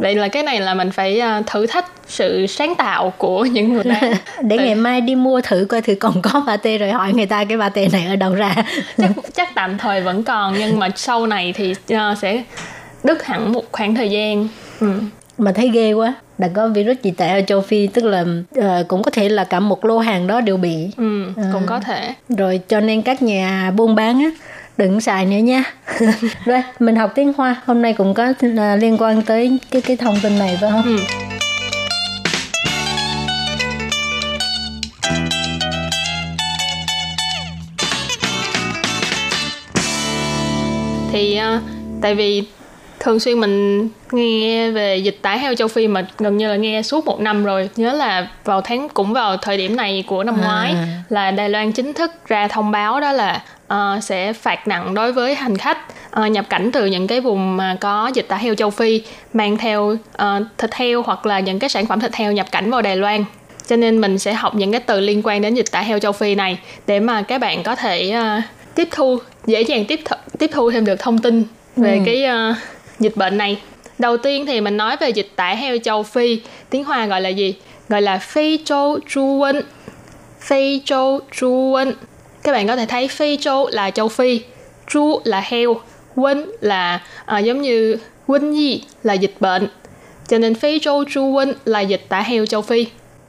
[0.00, 3.72] vậy là cái này là mình phải à, thử thách sự sáng tạo của những
[3.72, 4.00] người ta
[4.42, 7.44] để ngày mai đi mua thử coi thử còn có pate rồi hỏi người ta
[7.44, 8.54] cái pate này ở đâu ra.
[8.96, 12.42] Chắc chắc tạm thời vẫn còn nhưng mà sau này thì uh, sẽ
[13.04, 14.48] đứt hẳn một khoảng thời gian.
[14.80, 14.92] Ừ.
[15.38, 16.14] mà thấy ghê quá.
[16.38, 18.24] Đã có virus gì tại ở châu Phi tức là
[18.58, 20.90] uh, cũng có thể là cả một lô hàng đó đều bị.
[20.96, 22.14] Ừ, cũng uh, có thể.
[22.28, 24.30] Rồi cho nên các nhà buôn bán á
[24.80, 25.64] đừng xài nữa nha
[26.44, 29.96] rồi mình học tiếng hoa hôm nay cũng có à, liên quan tới cái cái
[29.96, 30.98] thông tin này phải không ừ.
[41.12, 41.62] thì uh,
[42.02, 42.44] tại vì
[43.00, 46.82] thường xuyên mình nghe về dịch tả heo châu Phi mà gần như là nghe
[46.82, 50.34] suốt một năm rồi nhớ là vào tháng cũng vào thời điểm này của năm
[50.40, 50.44] à.
[50.44, 50.74] ngoái
[51.08, 53.42] là Đài Loan chính thức ra thông báo đó là
[53.74, 55.78] uh, sẽ phạt nặng đối với hành khách
[56.20, 59.02] uh, nhập cảnh từ những cái vùng mà có dịch tả heo châu Phi
[59.32, 59.82] mang theo
[60.22, 62.96] uh, thịt heo hoặc là những cái sản phẩm thịt heo nhập cảnh vào Đài
[62.96, 63.24] Loan.
[63.66, 66.12] Cho nên mình sẽ học những cái từ liên quan đến dịch tả heo châu
[66.12, 70.16] Phi này để mà các bạn có thể uh, tiếp thu dễ dàng tiếp th-
[70.38, 71.44] tiếp thu thêm được thông tin
[71.76, 72.02] về ừ.
[72.06, 72.56] cái uh,
[72.98, 73.58] dịch bệnh này.
[73.98, 77.28] Đầu tiên thì mình nói về dịch tả heo châu Phi tiếng Hoa gọi là
[77.28, 77.54] gì?
[77.88, 79.62] Gọi là Phi Châu Chu Quân
[80.40, 81.94] Phi Châu Chu Quân
[82.42, 84.42] các bạn có thể thấy Phi Châu là châu Phi
[84.88, 85.74] Chu là heo
[86.14, 89.68] Quân là à, giống như Quân Nhi là dịch bệnh.
[90.28, 92.86] Cho nên Phi Châu Chu Quân là dịch tả heo châu Phi.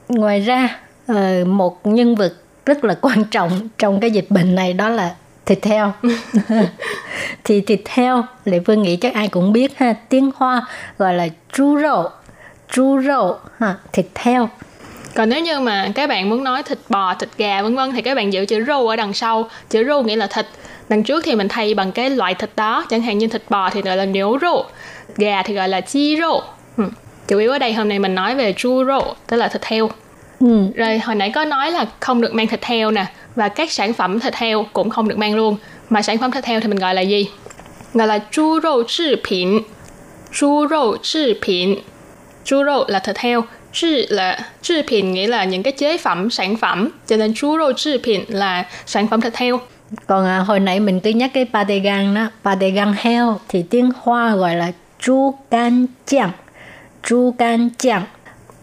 [0.09, 2.33] Ngoài ra ờ, một nhân vật
[2.65, 5.93] rất là quan trọng trong cái dịch bệnh này đó là thịt heo.
[7.43, 10.65] Thì thịt heo lệ phương nghĩ chắc ai cũng biết ha tiếng hoa
[10.97, 12.09] gọi là chu râu
[12.71, 14.49] chu râu ha thịt heo
[15.15, 18.01] còn nếu như mà các bạn muốn nói thịt bò thịt gà vân vân thì
[18.01, 19.49] các bạn giữ chữ râu ở đằng sau.
[19.69, 20.45] Chữ râu nghĩa là thịt.
[20.89, 22.85] Đằng trước thì mình thay bằng cái loại thịt đó.
[22.89, 24.65] Chẳng hạn như thịt bò thì gọi là niếu râu
[25.17, 26.41] gà thì gọi là chi râu
[26.77, 26.83] ừ.
[27.27, 29.89] chủ yếu ở đây hôm nay mình nói về chu râu tức là thịt heo.
[30.39, 30.65] Ừ.
[30.75, 33.93] rồi hồi nãy có nói là không được mang thịt heo nè và các sản
[33.93, 35.57] phẩm thịt heo cũng không được mang luôn.
[35.89, 37.27] Mà sản phẩm thịt heo thì mình gọi là gì?
[37.93, 39.59] Gọi là chu râu chế 品
[40.31, 41.75] chu râu chế 品
[42.43, 43.43] chu râu là thịt heo
[43.73, 46.89] Chữ là chế 品 nghĩa là những cái chế phẩm, sản phẩm.
[47.07, 47.91] Cho nên chú rô
[48.27, 49.59] là sản phẩm thịt heo.
[50.07, 53.63] Còn à, hồi nãy mình cứ nhắc cái pate gan đó, pate gan heo thì
[53.69, 56.31] tiếng Hoa gọi là chu can chang.
[57.03, 58.03] Chu can chang.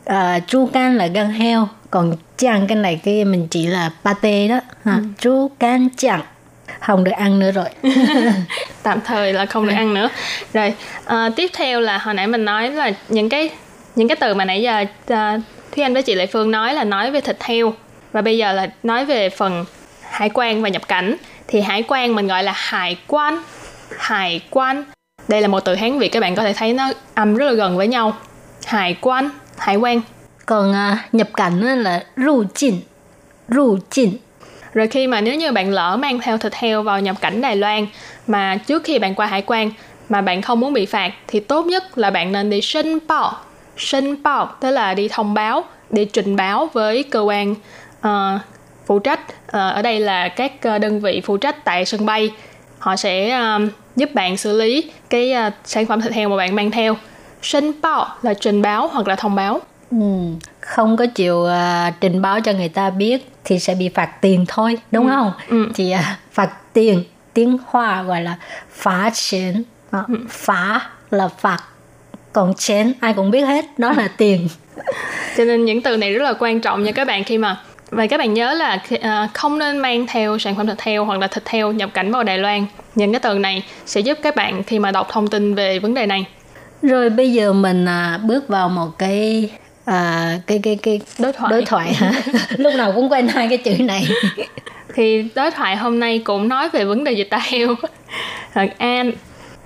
[0.05, 4.49] À, chu can là gan heo, còn chang cái này cái mình chỉ là pate
[4.49, 4.61] đó.
[4.85, 4.95] Ha.
[4.97, 5.03] Ừ.
[5.21, 6.21] Chu can chang
[6.81, 7.67] không được ăn nữa rồi
[8.83, 10.09] tạm thời là không được ăn nữa
[10.55, 13.51] rồi à, tiếp theo là hồi nãy mình nói là những cái
[13.99, 16.85] những cái từ mà nãy giờ uh, Thúy Anh với chị Lệ Phương nói là
[16.85, 17.75] nói về thịt heo.
[18.13, 19.65] Và bây giờ là nói về phần
[20.03, 21.17] hải quan và nhập cảnh.
[21.49, 23.43] Thì hải quan mình gọi là hải quan.
[23.99, 24.85] Hải quan.
[25.29, 27.53] Đây là một từ hán việt các bạn có thể thấy nó âm rất là
[27.53, 28.17] gần với nhau.
[28.67, 30.01] Hải quan hải quan.
[30.47, 32.81] Còn uh, nhập cảnh là ru chinh
[33.49, 34.17] ru chinh
[34.75, 37.57] Rồi khi mà nếu như bạn lỡ mang theo thịt heo vào nhập cảnh Đài
[37.57, 37.87] Loan
[38.27, 39.71] mà trước khi bạn qua hải quan
[40.09, 43.39] mà bạn không muốn bị phạt thì tốt nhất là bạn nên đi sinh bao.
[43.79, 47.55] Sinh bao tức là đi thông báo, đi trình báo với cơ quan
[47.99, 48.41] uh,
[48.87, 49.21] phụ trách.
[49.29, 52.33] Uh, ở đây là các uh, đơn vị phụ trách tại sân bay.
[52.79, 53.63] Họ sẽ uh,
[53.97, 56.97] giúp bạn xử lý cái uh, sản phẩm thịt heo mà bạn mang theo.
[57.43, 59.61] Sinh bao là trình báo hoặc là thông báo.
[59.91, 59.97] Ừ,
[60.61, 64.45] không có chịu uh, trình báo cho người ta biết thì sẽ bị phạt tiền
[64.49, 65.11] thôi đúng ừ.
[65.11, 65.69] không ừ.
[65.75, 66.01] thì uh,
[66.33, 68.37] phạt tiền tiếng hoa gọi là
[68.71, 69.99] phá chén ừ.
[70.29, 71.59] phá là phạt
[72.33, 74.49] còn chén ai cũng biết hết đó là tiền.
[75.37, 77.61] Cho nên những từ này rất là quan trọng nha các bạn khi mà
[77.91, 81.19] và các bạn nhớ là uh, không nên mang theo sản phẩm thịt heo hoặc
[81.19, 82.67] là thịt heo nhập cảnh vào Đài Loan.
[82.95, 85.95] Những cái từ này sẽ giúp các bạn khi mà đọc thông tin về vấn
[85.95, 86.25] đề này.
[86.83, 89.51] Rồi bây giờ mình à, bước vào một cái
[89.85, 91.51] à, cái cái cái đối thoại.
[91.51, 92.13] đối thoại hả?
[92.57, 94.09] Lúc nào cũng quen hai cái chữ này.
[94.95, 97.75] Thì đối thoại hôm nay cũng nói về vấn đề dịch tả heo.
[98.79, 99.13] An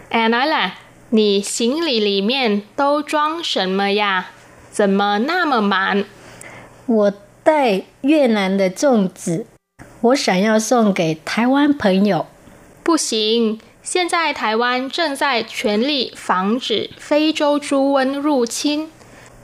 [0.08, 0.76] an nói là
[1.14, 4.30] 你行李里面都装什么呀？
[4.70, 6.06] 怎么那么满？
[6.86, 7.12] 我
[7.44, 9.44] 带越南的粽子，
[10.00, 12.24] 我想要送给台湾朋友。
[12.82, 18.90] 不行，现在台湾正在全力防止非洲猪瘟入侵。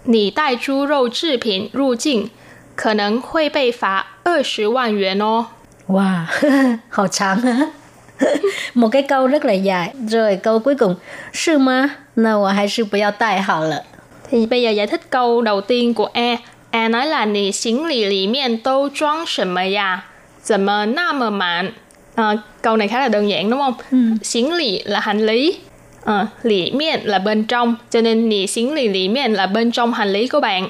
[0.05, 2.31] 你带猪肉制品入境，
[2.75, 5.49] 可能会被罚二十万元哦。
[5.89, 7.73] 哇，呵 呵好长啊
[8.74, 9.94] ！một cái câu rất là dài.
[10.10, 10.96] Rồi câu cuối cùng,
[11.32, 11.92] 是吗？
[12.16, 13.84] 那我还是不要带好了。
[14.30, 16.38] Thì bây giờ giải thích câu đầu tiên của A.
[16.72, 20.06] A nói là 你行李里面都装什么呀？
[20.42, 21.74] 怎么那么满？
[22.16, 23.74] À, câu này khá là đơn giản đúng không?
[23.92, 23.98] Ừ.
[24.24, 25.58] 行李 là hành lý,
[26.06, 29.72] à, lì miệng là bên trong cho nên nì xính lì lì miệng là bên
[29.72, 30.70] trong hành lý của bạn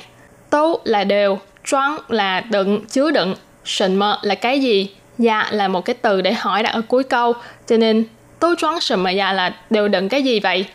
[0.50, 5.69] tố là đều choáng là đựng chứa đựng sần mơ là cái gì Dạ là
[5.69, 7.33] một cái từ để hỏi đặt ở cuối câu.
[7.67, 8.05] Cho nên
[8.39, 10.67] tôi choáng sần mà dạ là đều đựng cái gì vậy?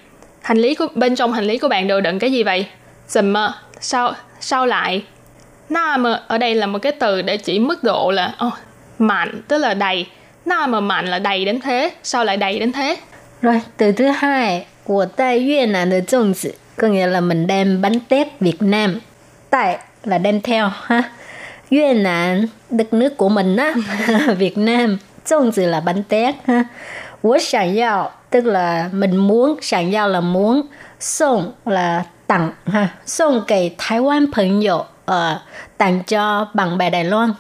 [0.42, 2.66] Hành lý của bên trong hành lý của bạn đều đựng cái gì vậy?
[3.08, 5.04] Sầm mơ sao sao lại?
[5.70, 8.54] Na mà ở đây là một cái từ để chỉ mức độ là oh,
[9.00, 10.06] mạnh tức là đầy.
[10.46, 12.98] Na mà mạnh là đầy đến thế sao lại đầy đến thế?
[13.42, 17.82] Rồi, từ thứ hai, của tại Việt Nam de 粽子, có nghĩa là mình đem
[17.82, 19.00] bánh tét Việt Nam.
[19.50, 21.04] Tại là đem theo ha.
[21.73, 23.75] Việt Nam, đất nước của mình á,
[24.39, 24.99] Việt Nam.
[25.29, 26.65] 粽子là bánh tét ha.
[27.23, 30.63] Wo sản yao, tức là mình muốn, sản yao là muốn.
[31.01, 32.89] Song là tặng ha.
[33.07, 35.41] Song kể Thái Quan朋友, uh,
[35.79, 37.33] tặng cho bạn bè Đài Loan.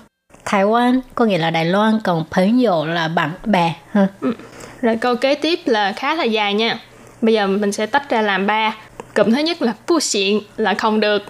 [0.44, 4.06] Thái Quan có nghĩa là Đài Loan, còn 朋友 là bạn bè ha.
[4.20, 4.32] Ừ.
[4.80, 6.78] Rồi câu kế tiếp là khá là dài nha.
[7.22, 8.74] Bây giờ mình sẽ tách ra làm ba.
[9.14, 11.22] Cụm thứ nhất là bu xịn là không được.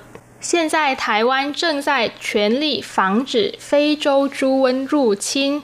[0.53, 5.61] Hiện tại Thái Quan 正在全力防止非洲猪瘟入侵.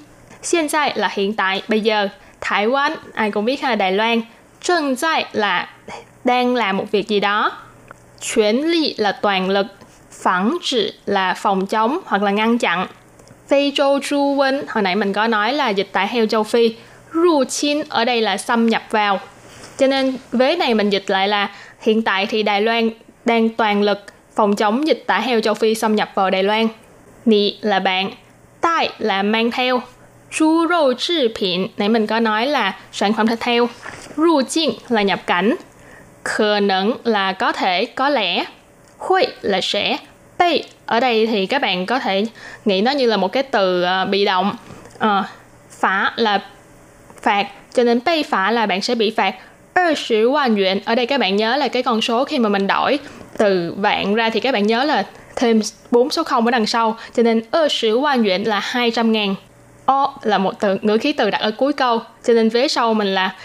[0.52, 2.08] Hiện tại là hiện tại, bây giờ.
[2.40, 4.22] Thái Quan, ai cũng biết là Đài Loan.
[4.60, 5.68] 正在 là
[6.24, 7.52] đang làm một việc gì đó.
[8.20, 9.66] Chuyển ly là toàn lực.
[10.10, 12.86] Phẳng trị là phòng chống hoặc là ngăn chặn.
[13.48, 16.74] Phi châu chu quân, hồi nãy mình có nói là dịch tả heo châu Phi
[17.12, 19.20] ru chín ở đây là xâm nhập vào.
[19.78, 22.90] Cho nên vế này mình dịch lại là hiện tại thì Đài Loan
[23.24, 24.04] đang toàn lực
[24.35, 26.67] phòng chống dịch tả heo châu Phi xâm nhập vào Đài Loan.
[27.25, 28.11] Nị là bạn,
[28.61, 29.81] tai là mang theo,
[30.31, 33.69] chú rô chi 品, nãy mình có nói là sản phẩm thịt heo,
[34.15, 35.55] ru chiên là nhập cảnh,
[36.23, 38.45] khờ nẫn là có thể, có lẽ,
[38.97, 39.97] khuy là sẽ,
[40.37, 42.25] bay ở đây thì các bạn có thể
[42.65, 44.55] nghĩ nó như là một cái từ uh, bị động,
[44.99, 45.25] ờ, uh,
[45.69, 46.41] phá là
[47.21, 49.35] phạt, cho nên bay phá là bạn sẽ bị phạt.
[49.75, 50.79] 20 yuan yuan.
[50.85, 52.99] Ở đây các bạn nhớ là cái con số khi mà mình đổi
[53.39, 55.03] từ vạn ra thì các bạn nhớ là
[55.35, 56.97] thêm 4 số 0 ở đằng sau.
[57.15, 59.35] Cho nên 20 quan yuan là 200 ngàn.
[59.85, 62.01] O là một từ ngữ khí từ đặt ở cuối câu.
[62.27, 63.35] Cho nên vế sau mình là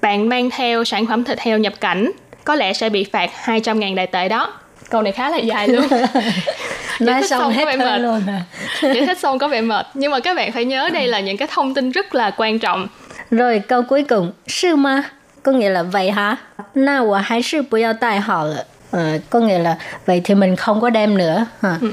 [0.00, 2.10] bạn mang theo sản phẩm thịt heo nhập cảnh
[2.44, 4.52] có lẽ sẽ bị phạt 200 ngàn đại tệ đó.
[4.90, 5.86] Câu này khá là dài luôn.
[7.00, 8.00] Giải thích xong, xong có vẻ mệt.
[8.00, 8.42] luôn à.
[8.82, 9.86] giải thích xong có vẻ mệt.
[9.94, 12.58] Nhưng mà các bạn phải nhớ đây là những cái thông tin rất là quan
[12.58, 12.88] trọng.
[13.30, 14.32] Rồi câu cuối cùng.
[14.46, 15.02] Sư ma
[15.42, 16.36] có nghĩa là vậy hả?
[16.74, 18.64] Na wo hai sư bu yao dai hao le.
[18.92, 19.76] Ờ, có nghĩa là
[20.06, 21.46] vậy thì mình không có đem nữa.
[21.60, 21.76] Ha.
[21.80, 21.92] Ừ.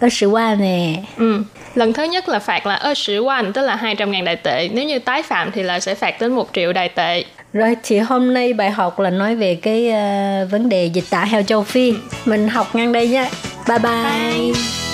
[0.00, 1.02] 20 won nè.
[1.18, 1.42] Ừ.
[1.74, 4.68] Lần thứ nhất là phạt là 20 won, tức là 200 ngàn đại tệ.
[4.72, 7.24] Nếu như tái phạm thì là sẽ phạt đến 1 triệu đại tệ.
[7.52, 11.24] Rồi thì hôm nay bài học là nói về cái uh, vấn đề dịch tả
[11.24, 11.94] heo châu Phi.
[12.24, 13.30] Mình học ngang đây nhé.
[13.68, 13.92] Bye bye.
[13.92, 14.93] bye.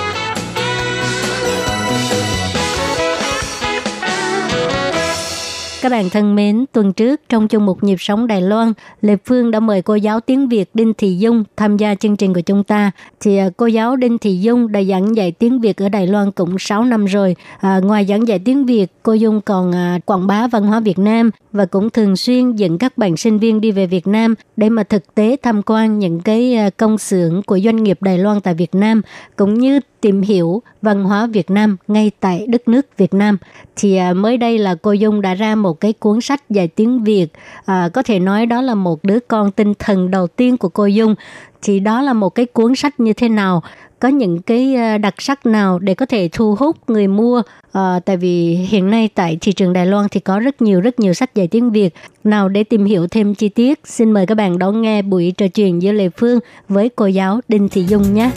[5.81, 9.51] Các bạn thân mến, tuần trước trong chương mục nhịp sống Đài Loan, Lê Phương
[9.51, 12.63] đã mời cô giáo tiếng Việt Đinh Thị Dung tham gia chương trình của chúng
[12.63, 12.91] ta.
[13.19, 16.31] Thì à, cô giáo Đinh Thị Dung đã giảng dạy tiếng Việt ở Đài Loan
[16.31, 17.35] cũng 6 năm rồi.
[17.59, 20.99] À, ngoài giảng dạy tiếng Việt, cô Dung còn à, quảng bá văn hóa Việt
[20.99, 24.69] Nam và cũng thường xuyên dẫn các bạn sinh viên đi về Việt Nam để
[24.69, 28.41] mà thực tế tham quan những cái à, công xưởng của doanh nghiệp Đài Loan
[28.41, 29.01] tại Việt Nam
[29.35, 33.37] cũng như tìm hiểu văn hóa Việt Nam ngay tại đất nước Việt Nam.
[33.75, 37.03] Thì à, mới đây là cô Dung đã ra một cái cuốn sách dạy tiếng
[37.03, 37.27] Việt.
[37.65, 40.85] À, có thể nói đó là một đứa con tinh thần đầu tiên của cô
[40.85, 41.15] Dung.
[41.61, 43.63] Thì đó là một cái cuốn sách như thế nào?
[43.99, 47.41] Có những cái à, đặc sắc nào để có thể thu hút người mua?
[47.71, 50.99] À, tại vì hiện nay tại thị trường Đài Loan thì có rất nhiều rất
[50.99, 51.89] nhiều sách dạy tiếng Việt.
[52.23, 55.47] Nào để tìm hiểu thêm chi tiết, xin mời các bạn đón nghe buổi trò
[55.47, 58.31] chuyện giữa Lê Phương với cô giáo Đinh Thị Dung nhé.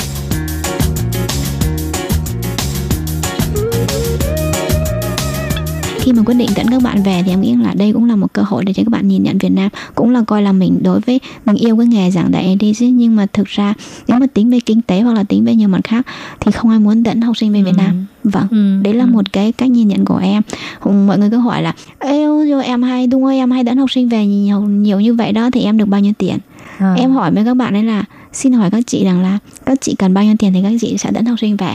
[6.05, 8.17] Khi mà quyết định dẫn các bạn về thì em nghĩ là đây cũng là
[8.17, 10.53] một cơ hội để cho các bạn nhìn nhận Việt Nam cũng là coi là
[10.53, 12.87] mình đối với mình yêu cái nghề giảng dạy đi chứ.
[12.87, 13.75] Nhưng mà thực ra
[14.09, 16.07] nếu mà tính về kinh tế hoặc là tính về nhiều mặt khác
[16.41, 18.07] thì không ai muốn dẫn học sinh về Việt Nam.
[18.25, 20.43] Vâng Ừ, đấy là một cái cách nhìn nhận của em.
[20.85, 23.91] Mọi người cứ hỏi là êu rồi em hay đúng ơi em hay dẫn học
[23.91, 26.39] sinh về nhiều nhiều như vậy đó thì em được bao nhiêu tiền?
[26.79, 26.95] À.
[26.99, 29.95] em hỏi với các bạn ấy là xin hỏi các chị rằng là các chị
[29.99, 31.75] cần bao nhiêu tiền thì các chị sẽ dẫn học sinh về?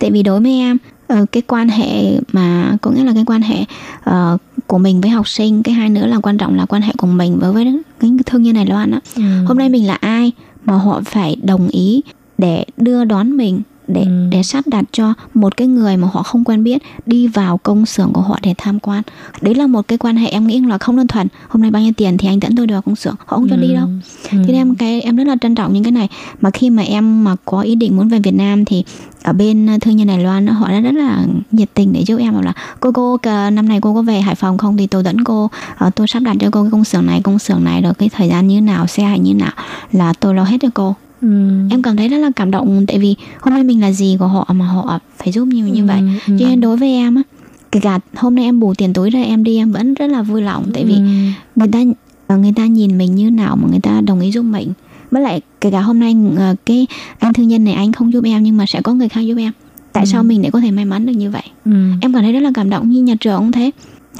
[0.00, 0.78] Tại vì đối với em
[1.10, 3.64] ờ, cái quan hệ mà có nghĩa là cái quan hệ
[4.04, 6.92] ờ, của mình với học sinh cái hai nữa là quan trọng là quan hệ
[6.98, 7.64] của mình với với
[8.00, 9.22] cái thương nhân Đài Loan á Ừ.
[9.46, 10.32] hôm nay mình là ai
[10.64, 12.00] mà họ phải đồng ý
[12.38, 13.60] để đưa đón mình
[13.92, 14.26] để Ừ.
[14.30, 17.86] để sắp đặt cho một cái người mà họ không quen biết đi vào công
[17.86, 19.02] xưởng của họ để tham quan.
[19.40, 21.82] Đấy là một cái quan hệ em nghĩ là không đơn thuần hôm nay bao
[21.82, 23.86] nhiêu tiền thì anh dẫn tôi đi vào công xưởng họ không cho đi đâu.
[23.86, 23.98] Ừ.
[24.30, 26.08] cho nên em cái em rất là trân trọng những cái này.
[26.40, 28.84] Mà khi mà em mà có ý định muốn về Việt Nam thì
[29.22, 32.32] ở bên thương nhân Đài Loan họ đã rất là nhiệt tình để giúp em
[32.32, 34.76] bảo là cô cô năm nay cô có về Hải Phòng không?
[34.76, 37.38] Thì tôi dẫn cô ờ, tôi sắp đặt cho cô cái công xưởng này công
[37.38, 39.52] xưởng này rồi cái thời gian như nào xe hành như nào
[39.92, 41.28] là tôi lo hết cho cô Ừ.
[41.70, 44.26] em cảm thấy rất là cảm động tại vì hôm nay mình là gì của
[44.26, 46.36] họ mà họ phải giúp như như vậy Ừ.
[46.40, 47.22] cho nên đối với em á
[47.72, 50.22] kể cả hôm nay em bù tiền túi ra em đi em vẫn rất là
[50.22, 51.00] vui lòng tại vì Ừ.
[51.56, 51.78] người ta
[52.26, 54.72] ờ, người ta nhìn mình như nào mà người ta đồng ý giúp mình
[55.10, 56.86] với lại kể cả hôm nay ờ, cái
[57.18, 59.36] anh thương nhân này anh không giúp em nhưng mà sẽ có người khác giúp
[59.38, 59.52] em
[59.92, 61.70] tại sao mình lại có thể may mắn được như vậy Ừ.
[62.00, 63.70] em cảm thấy rất là cảm động như nhà trường cũng thế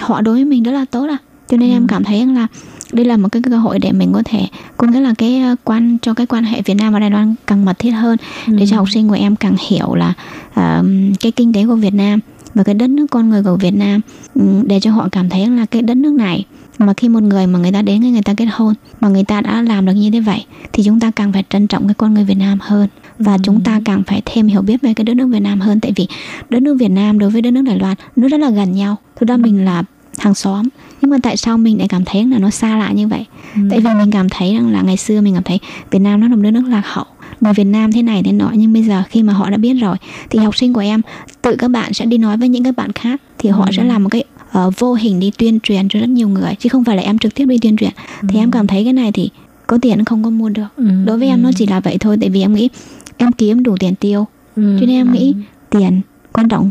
[0.00, 1.16] họ đối với mình rất là tốt à
[1.48, 2.46] cho nên em cảm thấy là
[2.92, 5.56] đây là một cái cơ hội để mình có thể có nghĩa là cái ờ,
[5.64, 8.66] quan cho cái quan hệ Việt Nam và Đài Loan càng mật thiết hơn để
[8.66, 10.12] cho học sinh của em càng hiểu là
[10.54, 10.84] ờ,
[11.20, 12.20] cái kinh tế của Việt Nam
[12.54, 14.00] và cái đất nước con người của Việt Nam
[14.34, 16.44] ừm, để cho họ cảm thấy là cái đất nước này
[16.78, 19.40] mà khi một người mà người ta đến người ta kết hôn mà người ta
[19.40, 22.14] đã làm được như thế vậy thì chúng ta càng phải trân trọng cái con
[22.14, 25.14] người Việt Nam hơn và chúng ta càng phải thêm hiểu biết về cái đất
[25.14, 25.80] nước Việt Nam hơn.
[25.80, 26.06] Tại vì
[26.48, 28.96] đất nước Việt Nam đối với đất nước Đài Loan nó rất là gần nhau.
[29.16, 29.82] Thực ra mình là
[30.18, 30.68] hàng xóm
[31.00, 33.24] nhưng mà tại sao mình lại cảm thấy là nó xa lạ như vậy?
[33.70, 35.58] Tại vì mình cảm thấy rằng là ngày xưa mình cảm thấy
[35.90, 37.04] Việt Nam nó là một đất nước lạc hậu.
[37.40, 39.74] Người Việt Nam thế này thế nọ nhưng bây giờ khi mà họ đã biết
[39.74, 39.96] rồi
[40.30, 41.00] thì học sinh của em
[41.42, 44.02] tự các bạn sẽ đi nói với những các bạn khác thì họ sẽ làm
[44.02, 46.96] một cái ờ, vô hình đi tuyên truyền cho rất nhiều người chứ không phải
[46.96, 47.90] là em trực tiếp đi tuyên truyền.
[48.28, 49.30] Thì em cảm thấy cái này thì
[49.66, 50.66] có tiền không có mua được.
[50.76, 50.84] Ừ.
[51.04, 52.68] đối với em nó chỉ là vậy thôi tại vì em nghĩ
[53.16, 54.26] em kiếm đủ tiền tiêu.
[54.56, 54.76] Ừ.
[54.80, 55.34] cho nên em nghĩ
[55.70, 56.00] tiền
[56.32, 56.70] quan trọng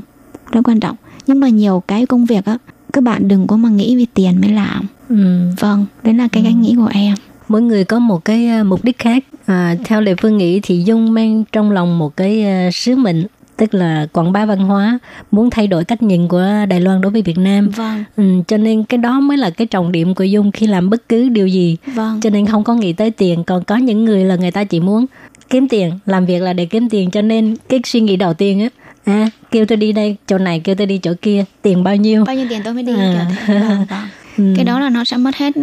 [0.52, 0.96] rất quan trọng.
[1.28, 2.58] Nhưng mà nhiều cái công việc á
[2.94, 4.88] các bạn đừng có mà nghĩ vì tiền mới làm.
[5.10, 5.40] Ừ.
[5.60, 7.16] vâng đấy là cái cách nghĩ của em.
[7.48, 9.24] Mỗi người có một cái ờ, mục đích khác.
[9.46, 13.26] À, theo lệ phương nghĩ thì dung mang trong lòng một cái ờ, sứ mệnh
[13.58, 15.00] tức là quảng bá văn hóa
[15.32, 17.70] muốn thay đổi cách nhìn của đài loan đối với việt nam.
[17.70, 18.04] Vâng.
[18.18, 21.10] Ừ, cho nên cái đó mới là cái trọng điểm của dung khi làm bất
[21.10, 21.78] cứ điều gì.
[21.86, 22.22] Vâng.
[22.22, 24.80] Cho nên không có nghĩ tới tiền còn có những người là người ta chỉ
[24.80, 25.06] muốn
[25.50, 27.12] kiếm tiền làm việc là để kiếm tiền.
[27.12, 28.70] Cho nên cái suy nghĩ đầu tiên á
[29.10, 32.24] à kêu tôi đi đây chỗ này kêu tôi đi chỗ kia tiền bao nhiêu
[32.26, 33.26] bao nhiêu tiền tôi mới đi À.
[33.30, 34.08] kiểu thế vâng, vâng.
[34.38, 34.54] Ừ.
[34.56, 35.56] cái đó là nó sẽ mất hết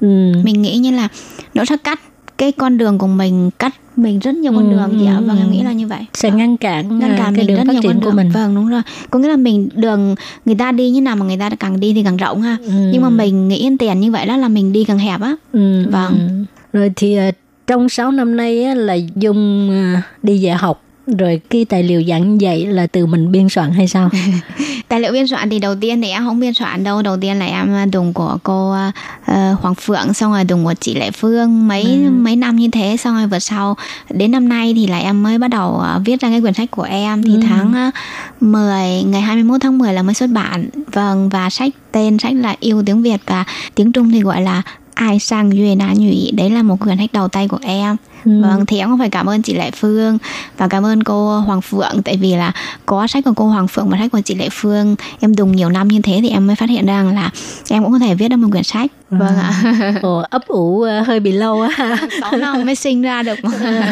[0.00, 0.32] ừ.
[0.44, 1.08] mình nghĩ như là
[1.54, 2.00] nó sẽ cắt
[2.38, 5.24] cái con đường của mình cắt mình rất nhiều con Ừ, đường chị ạ ừ,
[5.24, 7.56] vâng em nghĩ là như vậy sẽ ngăn cản, ngăn à, cản cái mình đường
[7.56, 10.14] rất phát nhiều con của đường mình vâng đúng rồi có nghĩa là mình đường
[10.46, 12.70] người ta đi như nào mà người ta càng đi thì càng rộng ha Ừ.
[12.92, 15.84] nhưng mà mình nghĩ tiền như vậy đó là mình đi càng hẹp á Ừ,
[15.90, 16.18] Vâng.
[16.72, 16.78] ừ.
[16.78, 17.30] Rồi thì à,
[17.66, 20.82] trong 6 năm nay á, là Dung à, đi dạy học
[21.18, 24.10] rồi cái tài liệu giảng dạy là từ mình biên soạn hay sao?
[24.88, 27.38] tài liệu biên soạn thì đầu tiên thì em không biên soạn đâu đầu tiên
[27.38, 28.74] là em à, dùng của cô
[29.26, 32.10] ờ, Hoàng Phượng xong rồi dùng của chị Lệ Phương mấy Ừ.
[32.10, 33.76] mấy năm như thế xong rồi vừa sau
[34.10, 36.70] đến năm nay thì là em mới bắt đầu à, viết ra cái quyển sách
[36.70, 37.40] của em thì Ừ.
[37.48, 37.90] tháng à,
[38.40, 42.56] 10 ngày 21 tháng 10 là mới xuất bản vâng và sách tên sách là
[42.60, 43.44] yêu tiếng Việt và
[43.74, 44.62] tiếng Trung thì gọi là
[44.94, 48.42] ai sang duy na nhụy đấy là một quyển sách đầu tay của em ừ.
[48.42, 50.18] vâng thì em cũng phải cảm ơn chị Lệ Phương
[50.56, 52.52] và cảm ơn cô Hoàng Phượng tại vì là
[52.86, 55.68] có sách của cô Hoàng Phượng và sách của chị Lệ Phương, em dùng nhiều
[55.68, 57.30] năm như thế thì em mới phát hiện rằng là
[57.68, 59.52] em cũng có thể viết được một quyển sách vâng ạ
[60.02, 63.38] Ồ, ấp ủ uh, hơi bị lâu á 6 năm mới sinh ra được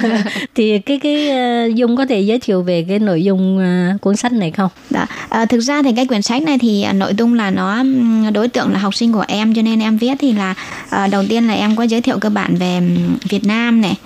[0.54, 1.30] thì cái cái
[1.68, 4.70] uh, dung có thể giới thiệu về cái nội dung uh, cuốn sách này không
[4.90, 5.06] Đó.
[5.28, 7.82] À, thực ra thì cái quyển sách này thì nội dung là nó
[8.34, 10.54] đối tượng là học sinh của em cho nên em viết thì là
[11.10, 12.80] đầu tiên là em có giới thiệu cơ bản về
[13.28, 13.96] Việt Nam này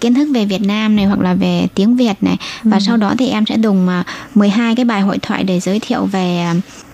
[0.00, 2.80] kiến thức về Việt Nam này hoặc là về tiếng Việt này và ừ.
[2.86, 3.88] sau đó thì em sẽ dùng
[4.34, 6.46] 12 cái bài hội thoại để giới thiệu về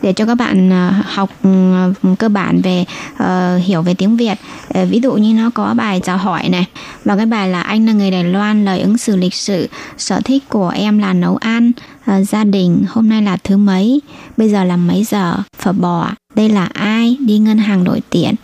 [0.03, 1.89] để cho các bạn à, học à,
[2.19, 4.39] cơ bản về uh, hiểu về tiếng Việt.
[4.79, 6.67] Uh, ví dụ như nó có bài chào hỏi này
[7.05, 9.69] và cái bài là anh là người Đài Loan lời ứng xử lịch sự
[9.99, 11.73] sở thích của em là nấu ăn
[12.11, 14.01] uh, gia đình hôm nay là thứ mấy
[14.37, 18.35] bây giờ là mấy giờ phở bò đây là ai đi ngân hàng đổi tiền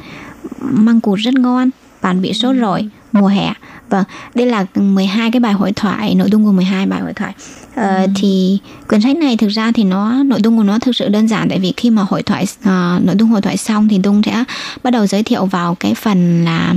[0.61, 1.71] măng cụt rất ngon
[2.03, 3.53] bạn bị sốt rồi mùa hè
[3.91, 4.05] vâng
[4.35, 7.33] đây là 12 cái bài hội thoại nội dung của 12 bài hội thoại
[7.75, 8.07] ờ, ừ.
[8.17, 8.59] thì
[8.89, 11.49] quyển sách này thực ra thì nó nội dung của nó thực sự đơn giản
[11.49, 14.45] tại vì khi mà hội thoại uh, nội dung hội thoại xong thì dung sẽ
[14.83, 16.75] bắt đầu giới thiệu vào cái phần là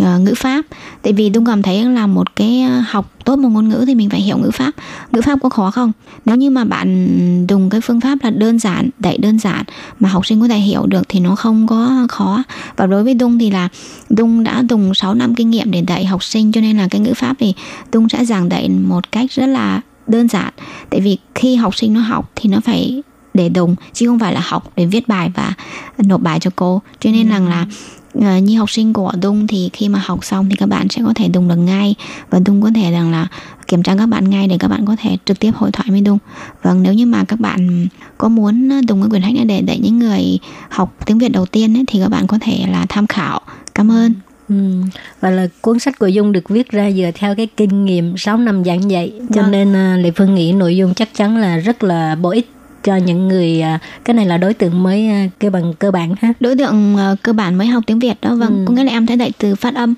[0.00, 0.64] uh, ngữ pháp
[1.02, 4.10] tại vì dung cảm thấy là một cái học tốt một ngôn ngữ thì mình
[4.10, 4.70] phải hiểu ngữ pháp.
[5.12, 5.92] Ngữ pháp có khó không?
[6.24, 9.64] Nếu như mà bạn dùng cái phương pháp là đơn giản đẩy đơn giản
[10.00, 12.42] mà học sinh có thể hiểu được thì nó không có khó.
[12.76, 13.68] Và đối với dung thì là
[14.10, 17.00] dung đã dùng 6 năm kinh nghiệm để dạy học sinh, cho nên là cái
[17.00, 17.54] ngữ pháp thì
[17.92, 20.52] dung sẽ giảng dạy một cách rất là đơn giản.
[20.90, 23.02] Tại vì khi học sinh nó học thì nó phải
[23.34, 25.54] để dùng, chứ không phải là học để viết bài và
[25.98, 26.82] nộp bài cho cô.
[27.00, 30.24] Cho nên rằng là ừ uh, như học sinh của Dung thì khi mà học
[30.24, 31.94] xong thì các bạn sẽ có thể dùng được ngay
[32.30, 33.28] và Dung có thể rằng là
[33.68, 36.02] kiểm tra các bạn ngay để các bạn có thể trực tiếp hội thoại với
[36.02, 36.18] Dung.
[36.62, 37.86] Vâng, nếu như mà các bạn
[38.18, 40.38] có muốn dùng cái quyển sách này để để những người
[40.68, 43.40] học tiếng Việt đầu tiên ấy, thì các bạn có thể là tham khảo.
[43.74, 44.12] Cảm ơn.
[44.48, 44.82] Ừ.
[45.20, 48.36] Và là cuốn sách của Dung được viết ra dựa theo cái kinh nghiệm 6
[48.36, 49.50] năm giảng dạy cho vâng.
[49.50, 52.50] nên uh, Lệ Phương nghĩ nội dung chắc chắn là rất là bổ ích
[52.82, 56.14] cho những người à, cái này là đối tượng mới à, cơ bằng cơ bản
[56.20, 58.64] ha đối tượng à, cơ bản mới học tiếng Việt đó vâng ừ.
[58.66, 59.94] có nghĩa là em thấy dạy từ phát âm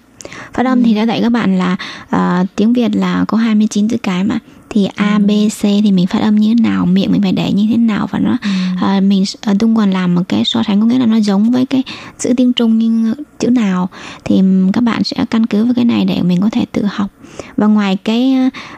[0.53, 0.83] phát âm ừ.
[0.87, 1.77] thì đã dạy các bạn là
[2.17, 4.39] uh, tiếng Việt là có 29 chữ cái mà
[4.71, 5.27] thì A ừ.
[5.27, 7.77] B C thì mình phát âm như thế nào miệng mình phải để như thế
[7.77, 8.99] nào và nó ừ.
[8.99, 11.51] uh, mình uh, tung còn làm một cái so sánh có nghĩa là nó giống
[11.51, 11.83] với cái
[12.19, 13.89] chữ tiếng Trung nhưng chữ nào
[14.25, 14.43] thì
[14.73, 17.11] các bạn sẽ căn cứ vào cái này để mình có thể tự học
[17.57, 18.37] và ngoài cái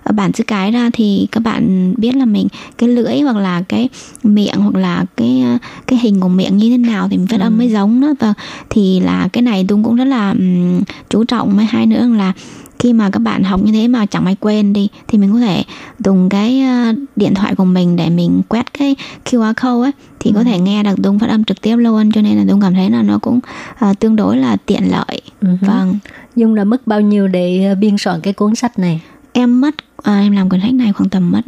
[0.09, 3.63] uh, bản chữ cái ra thì các bạn biết là mình cái lưỡi hoặc là
[3.69, 3.89] cái
[4.23, 7.41] miệng hoặc là cái uh, cái hình của miệng như thế nào thì mình phát
[7.41, 7.45] ừ.
[7.45, 8.35] âm mới giống đó và
[8.71, 10.81] thì là cái này tung cũng rất là um,
[11.11, 12.33] chú trọng với hai nữa là
[12.83, 15.39] khi mà các bạn học như thế mà chẳng may quên đi thì mình có
[15.39, 15.65] thể
[16.05, 20.31] dùng cái ờ, điện thoại của mình để mình quét cái QR code ấy thì
[20.31, 20.35] ừ.
[20.35, 22.75] có thể nghe được Dung phát âm trực tiếp luôn cho nên là Dung cảm
[22.75, 23.41] thấy là nó cũng
[23.91, 25.21] uh, tương đối là tiện lợi.
[25.41, 25.49] Ừ.
[25.61, 25.99] Vâng.
[26.37, 29.01] Dung đã mất bao nhiêu để ờ, biên soạn cái cuốn sách này?
[29.33, 31.43] Em mất à, em làm cuốn sách này khoảng tầm mất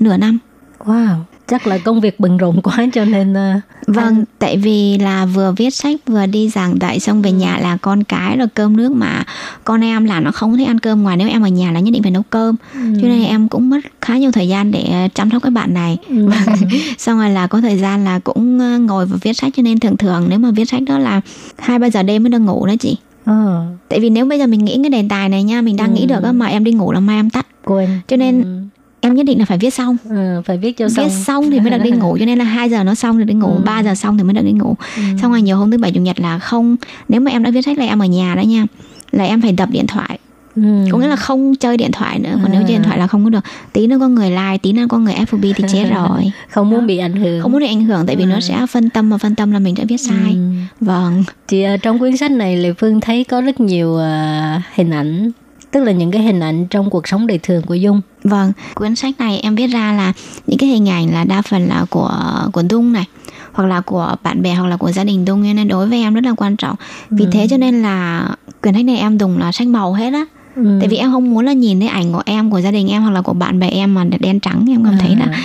[0.00, 0.38] nửa năm.
[0.84, 1.16] Wow
[1.50, 4.24] chắc là công việc bận rộn quá cho nên uh, vâng anh...
[4.38, 8.04] tại vì là vừa viết sách vừa đi giảng dạy xong về nhà là con
[8.04, 9.24] cái rồi cơm nước mà.
[9.64, 11.16] Con em là nó không thích ăn cơm ngoài.
[11.16, 12.56] Nếu em ở nhà là nhất định phải nấu cơm.
[12.74, 12.80] Ừ.
[13.02, 15.74] cho nên em cũng mất khá nhiều thời gian để ờ, chăm sóc các bạn
[15.74, 15.98] này.
[16.08, 16.28] Ừ.
[16.98, 19.52] xong rồi là có thời gian là cũng ờ, ngồi và viết sách.
[19.56, 21.20] Cho nên thường thường nếu mà viết sách đó là
[21.58, 22.96] hai ba giờ đêm mới được ngủ đó chị.
[23.26, 23.60] Ừ.
[23.88, 25.94] tại vì nếu bây giờ mình nghĩ cái đề tài này nha mình đang ừ.
[25.94, 27.46] nghĩ được á mà em đi ngủ là mai em tắt.
[27.64, 27.88] Quên.
[28.08, 28.60] Cho nên ừ
[29.00, 31.60] em nhất định là phải viết xong ừ, phải viết cho xong viết xong thì
[31.60, 33.62] mới được đi ngủ cho nên là 2 giờ nó xong thì đi ngủ ừ.
[33.64, 35.02] 3 giờ xong thì mới được đi ngủ ừ.
[35.22, 36.76] xong rồi nhiều hôm thứ bảy chủ nhật là không
[37.08, 38.66] nếu mà em đã viết sách là em ở nhà đó nha
[39.12, 40.18] là em phải tập điện thoại
[40.56, 40.62] Ừ.
[40.90, 42.52] có nghĩa là không chơi điện thoại nữa còn à.
[42.52, 44.86] nếu chơi điện thoại là không có được tí nữa có người like tí nữa
[44.88, 47.84] có người FB thì chết rồi không muốn bị ảnh hưởng không muốn bị ảnh
[47.84, 48.26] hưởng tại vì à.
[48.26, 50.38] nó sẽ phân tâm và phân tâm là mình đã viết sai ừ.
[50.80, 54.90] vâng thì uh, trong cuốn sách này lệ phương thấy có rất nhiều uh, hình
[54.90, 55.30] ảnh
[55.70, 58.00] tức là những cái hình ảnh trong cuộc sống đời thường của Dung.
[58.24, 60.12] Vâng, cuốn sách này em viết ra là
[60.46, 62.12] những cái hình ảnh là đa phần là của
[62.52, 63.06] của Dung này
[63.52, 66.14] hoặc là của bạn bè hoặc là của gia đình Dung nên đối với em
[66.14, 66.76] rất là quan trọng.
[67.10, 67.30] Vì ừ.
[67.32, 68.28] thế cho nên là
[68.62, 70.24] quyển sách này em dùng là sách màu hết á.
[70.56, 70.76] Ừ.
[70.80, 73.02] tại vì em không muốn là nhìn thấy ảnh của em của gia đình em
[73.02, 75.38] hoặc là của bạn bè em mà đen trắng em cảm thấy là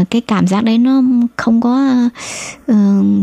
[0.00, 1.02] uh, cái cảm giác đấy nó
[1.36, 2.08] không có
[2.72, 2.76] uh,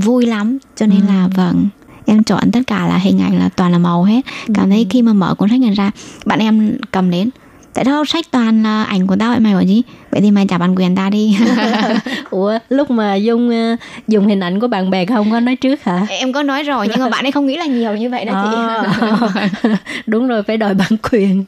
[0.03, 1.05] vui lắm cho nên ừ.
[1.07, 1.67] là vâng
[2.09, 4.21] em chọn tất cả là hình ảnh là toàn là màu hết.
[4.53, 4.85] Cảm thấy ừ.
[4.89, 5.91] khi mà mở cuốn sách này ra
[6.25, 7.29] bạn em cầm đến.
[7.73, 9.81] Tại sao sách toàn là ảnh của tao vậy mày bảo gì?
[10.11, 11.37] Vậy thì mày trả bản quyền ta đi.
[12.29, 15.83] Ủa lúc mà dung uh, dùng hình ảnh của bạn bè không có nói trước
[15.83, 16.05] hả?
[16.09, 18.45] Em có nói rồi nhưng mà bạn ấy không nghĩ là nhiều như vậy đó
[18.45, 18.57] chị.
[18.57, 21.43] À, đúng rồi phải đòi bản quyền.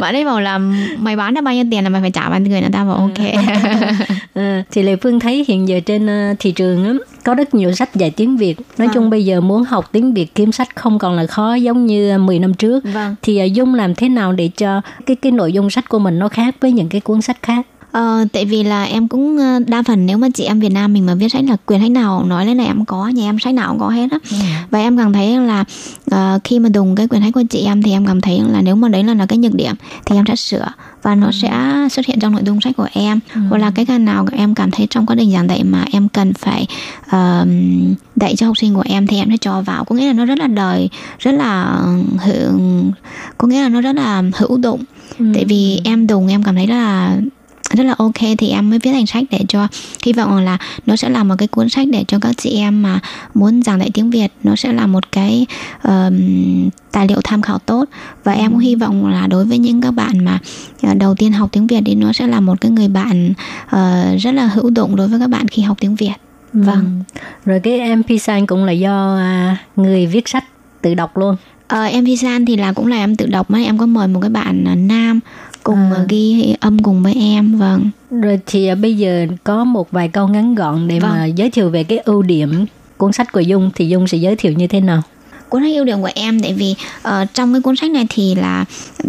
[0.00, 0.58] Bạn ấy bảo là
[0.98, 2.96] mày bán ra bao nhiêu tiền là mày phải trả bản quyền là tao bảo
[2.96, 3.26] ok.
[4.34, 6.08] À, thì lệ phương thấy hiện giờ trên
[6.38, 8.56] thị trường có rất nhiều sách dạy tiếng Việt.
[8.58, 8.94] Nói Vâng.
[8.94, 12.18] chung bây giờ muốn học tiếng Việt kiếm sách không còn là khó giống như
[12.18, 12.84] 10 năm trước.
[12.94, 13.14] Vâng.
[13.22, 16.18] Thì à, Dung làm thế nào để cho cái cái nội dung sách của mình
[16.18, 17.66] nó khác với những cái cuốn sách khác?
[17.92, 20.92] Ờ, tại vì là em cũng ờ, đa phần nếu mà chị em Việt Nam
[20.92, 23.38] mình mà viết sách là quyền sách nào nói lên là em có nhà em
[23.38, 24.18] sách nào cũng có hết á.
[24.70, 25.64] Và em cảm thấy là
[26.10, 28.62] ờ, khi mà dùng cái quyền sách của chị em thì em cảm thấy là
[28.62, 29.74] nếu mà đấy là là cái nhược điểm
[30.06, 30.66] thì em sẽ sửa
[31.02, 31.52] và nó sẽ
[31.90, 33.20] xuất hiện trong nội dung sách của em.
[33.48, 36.08] Hoặc là cái cái nào em cảm thấy trong quá trình giảng dạy mà em
[36.08, 36.66] cần phải
[37.08, 37.46] ờ,
[38.16, 39.84] dạy cho học sinh của em thì em sẽ cho vào.
[39.84, 40.88] Có nghĩa là nó rất là đời
[41.18, 41.82] rất là
[42.18, 42.60] hữu
[43.38, 44.84] có nghĩa là nó rất là hữu dụng.
[45.34, 47.16] Tại vì em dùng em cảm thấy là
[47.70, 49.68] rất là ok thì em mới viết thành sách để cho
[50.04, 52.82] hy vọng là nó sẽ là một cái cuốn sách để cho các chị em
[52.82, 53.00] mà
[53.34, 55.46] muốn giảng dạy tiếng Việt nó sẽ là một cái
[55.82, 56.20] ờm,
[56.92, 57.84] tài liệu tham khảo tốt
[58.24, 60.38] và em cũng hy vọng là đối với những các bạn mà
[60.82, 63.32] ờ, đầu tiên học tiếng Việt thì nó sẽ là một cái người bạn
[63.70, 66.14] ờ, rất là hữu dụng đối với các bạn khi học tiếng Việt
[66.52, 67.20] vâng Ừ.
[67.44, 70.44] Rồi cái MP sign cũng là do à, người viết sách
[70.82, 71.36] tự đọc luôn.
[71.68, 74.08] Ờ, em thi san thì là cũng là em tự đọc mà em có mời
[74.08, 75.20] một cái bạn à, nam
[75.64, 76.04] cùng À.
[76.08, 80.28] ghi âm cùng với em vâng Rồi thì à, bây giờ có một vài câu
[80.28, 81.10] ngắn gọn để Vâng.
[81.10, 84.36] mà giới thiệu về cái ưu điểm cuốn sách của Dung thì Dung sẽ giới
[84.36, 85.02] thiệu như thế nào?
[85.48, 88.34] cuốn sách ưu điểm của em tại vì ờ, trong cái cuốn sách này thì
[88.34, 88.64] là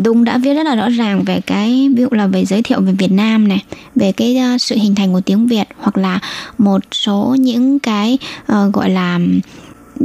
[0.06, 2.82] Dung đã viết rất là rõ ràng về cái ví dụ là về giới thiệu
[2.82, 3.64] về Việt Nam này
[3.96, 6.20] về cái ờ, sự hình thành của tiếng Việt hoặc là
[6.58, 9.20] một số những cái ờ, gọi là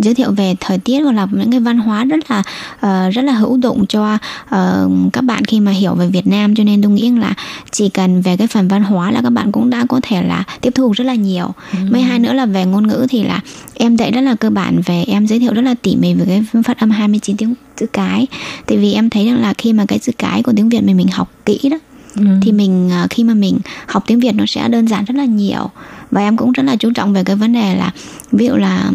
[0.03, 2.43] giới thiệu về thời tiết hoặc là những cái văn hóa rất là
[2.81, 4.19] ờ, rất là hữu dụng cho
[4.49, 6.55] ờ, các bạn khi mà hiểu về Việt Nam.
[6.55, 7.35] Cho nên tôi nghĩ là
[7.71, 10.45] chỉ cần về cái phần văn hóa là các bạn cũng đã có thể là
[10.61, 11.51] tiếp thu rất là nhiều.
[11.91, 13.41] Mấy hai nữa là về ngôn ngữ thì là
[13.75, 16.25] em dạy rất là cơ bản về em giới thiệu rất là tỉ mỉ về
[16.27, 18.27] cái phát âm 29 tiếng chữ cái.
[18.67, 20.97] Tại vì em thấy rằng là khi mà cái chữ cái của tiếng Việt mình
[20.97, 21.79] mình học kỹ đó
[22.43, 25.25] thì mình ờ, khi mà mình học tiếng Việt nó sẽ đơn giản rất là
[25.25, 25.71] nhiều.
[26.11, 27.91] Và em cũng rất là chú trọng về cái vấn đề là
[28.33, 28.91] ví dụ là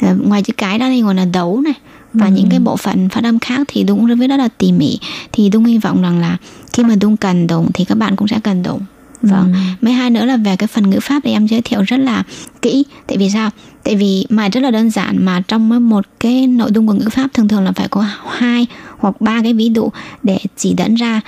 [0.00, 1.74] ngoài chữ cái đó thì còn là đấu này.
[2.12, 4.98] Và những cái bộ phận phát âm khác thì cũng viết rất là tỉ mỉ.
[5.32, 6.36] Thì Dung hy vọng rằng là
[6.72, 8.80] khi mà Dung cần dùng thì các bạn cũng sẽ cần dùng
[9.22, 9.54] vâng.
[9.80, 12.22] Mấy hai nữa là về cái phần ngữ pháp thì em giới thiệu rất là
[12.62, 12.84] kỹ.
[13.06, 13.50] Tại vì sao?
[13.84, 17.08] Tại vì mà rất là đơn giản mà trong một cái nội dung của ngữ
[17.10, 18.04] pháp thường thường là phải có
[18.38, 18.66] hai
[18.98, 19.90] hoặc ba cái ví dụ
[20.22, 21.20] để chỉ dẫn ra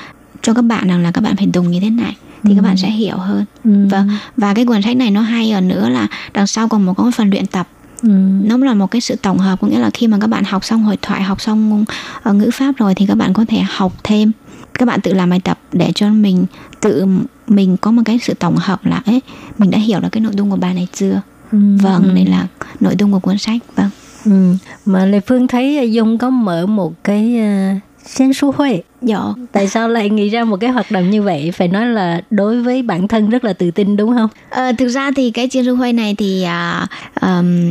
[0.43, 2.77] cho các bạn rằng là các bạn phải dùng như thế này thì các bạn
[2.77, 3.45] sẽ hiểu hơn.
[3.64, 4.09] Vâng.
[4.37, 7.05] Và cái cuốn sách này nó hay ở nữa là đằng sau còn một có
[7.05, 7.69] một phần luyện tập
[8.03, 10.64] nó là một cái sự tổng hợp có nghĩa là khi mà các bạn học
[10.64, 11.84] xong hội thoại học xong
[12.28, 14.32] uh, ngữ pháp rồi thì các bạn có thể học thêm.
[14.74, 16.47] Các bạn tự làm bài tập để cho mình
[16.80, 17.07] tự
[17.47, 19.20] mình có một cái sự tổng hợp là ấy
[19.59, 21.20] mình đã hiểu được cái nội dung của bài này chưa?
[21.53, 22.47] Vâng đây là
[22.80, 23.90] nội dung của cuốn sách vâng.
[24.24, 24.55] Ừ.
[24.86, 27.40] Mà Lê Phương thấy Dung có mở một cái
[27.76, 28.82] uh, sen su huệ.
[29.02, 29.18] dạ
[29.52, 31.50] Tại sao lại nghĩ ra một cái hoạt động như vậy?
[31.54, 34.28] Phải nói là đối với bản thân rất là tự tin đúng không?
[34.50, 37.70] Ờ, thực ra thì cái chiên ru huê này thì à, ờm,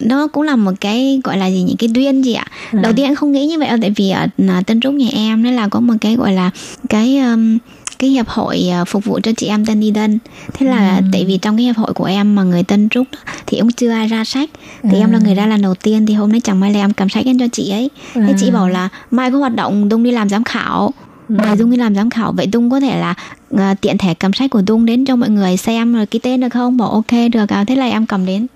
[0.00, 3.06] nó cũng là một cái gọi là gì những cái duyên gì ạ đầu tiên
[3.06, 5.50] em không nghĩ như vậy đâu, tại vì ở à, Tân Trúc nhà em nó
[5.50, 6.50] là có một cái gọi là
[6.88, 7.58] cái ờm,
[7.98, 10.18] cái hiệp hội à, phục vụ cho chị em tân đi dân
[10.54, 13.18] thế là tại vì trong cái hiệp hội của em mà người tân trúc đó,
[13.46, 14.50] thì ông chưa ai ra sách.
[14.82, 16.92] Thì em là người ra lần đầu tiên thì hôm nay chẳng may là em
[16.92, 17.90] cầm sách em cho chị ấy.
[18.14, 20.90] Thế chị bảo là mai có hoạt động Dung đi làm giám khảo.
[21.28, 23.14] Mời Dung đi làm giám khảo vậy Dung có thể là
[23.56, 26.40] à, tiện thể cầm sách của Dung đến cho mọi người xem rồi ký tên
[26.40, 26.76] được không?
[26.76, 27.52] Bảo ok được.
[27.52, 28.46] À thế là em cầm đến.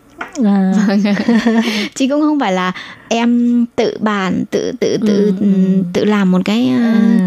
[0.45, 0.73] À,
[1.95, 2.73] chứ cũng không phải là
[3.13, 5.47] em tự bàn tự tự tự Ừ, ừ.
[5.93, 6.73] tự làm một cái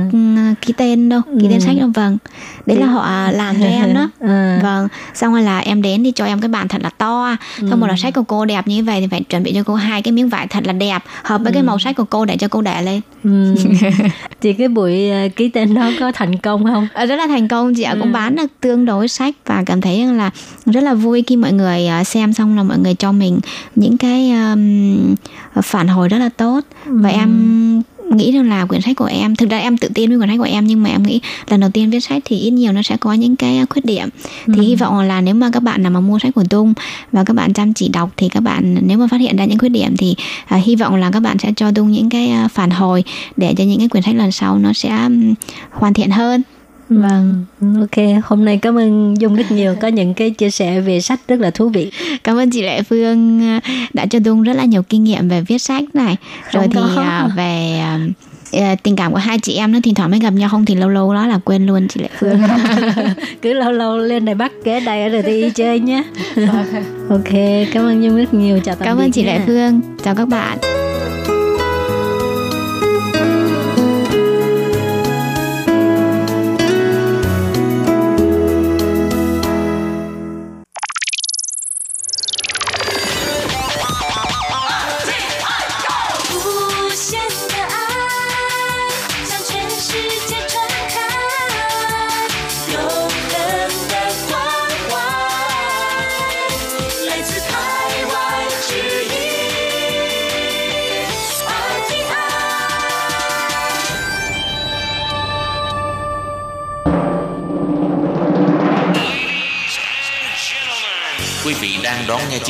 [0.07, 1.59] uh, ký tên đâu ký tên Ừ.
[1.59, 1.89] sách đâu.
[1.93, 2.17] Vâng
[2.65, 4.09] đấy là họ làm cho em đó.
[4.19, 7.35] À, vâng xong rồi là em đến thì cho em cái bàn thật là to.
[7.69, 9.75] Xong một là sách của cô đẹp như vậy thì phải chuẩn bị cho cô
[9.75, 12.37] hai cái miếng vải thật là đẹp hợp với cái màu sách của cô để
[12.37, 13.01] cho cô để lên.
[13.23, 13.55] Ừ.
[14.41, 16.87] Thì cái buổi ờ, ký tên đó có thành công không?
[16.93, 19.81] Ờ, rất là thành công chị ạ cũng bán được tương đối sách và cảm
[19.81, 20.29] thấy là
[20.65, 23.39] rất là vui khi mọi người ờ, xem xong là mọi người cho mình
[23.75, 25.15] những cái um,
[25.61, 26.61] phản hồi rất là tốt.
[26.85, 30.19] Và em nghĩ rằng là quyển sách của em thực ra em tự tin với
[30.19, 32.51] quyển sách của em nhưng mà em nghĩ lần đầu tiên viết sách thì ít
[32.51, 34.09] nhiều nó sẽ có những cái khuyết điểm.
[34.45, 36.73] Thì hy vọng là nếu mà các bạn nào mà mua sách của Tung
[37.11, 39.59] và các bạn chăm chỉ đọc thì các bạn nếu mà phát hiện ra những
[39.59, 42.47] khuyết điểm thì à, hy vọng là các bạn sẽ cho Tung những cái à,
[42.47, 43.03] phản hồi
[43.37, 45.33] để cho những cái quyển sách lần sau nó sẽ um,
[45.71, 46.41] hoàn thiện hơn
[47.01, 47.45] Vâng,
[47.79, 48.23] ok.
[48.23, 51.39] Hôm nay cảm ơn Dung rất nhiều có những cái chia sẻ về sách rất
[51.39, 51.91] là thú vị.
[52.23, 53.59] Cảm ơn chị Lệ Phương à,
[53.93, 56.15] đã cho Dung rất là nhiều kinh nghiệm về viết sách này.
[56.51, 57.01] Rồi Không thì có.
[57.01, 57.79] à, về
[58.51, 60.75] à, tình cảm của hai chị em nó thỉnh thoảng mới gặp nhau không thì
[60.75, 62.41] lâu lâu đó là quên luôn chị Lệ Phương.
[63.41, 66.03] Cứ lâu lâu lên Đài Bắc ghé đây ở RTI chơi nhé.
[67.09, 67.33] ok,
[67.73, 68.59] cảm ơn Dung rất nhiều.
[68.63, 69.33] Chào tạm Cảm ơn chị nha.
[69.33, 69.81] Lệ Phương.
[70.03, 70.82] Chào các bạn.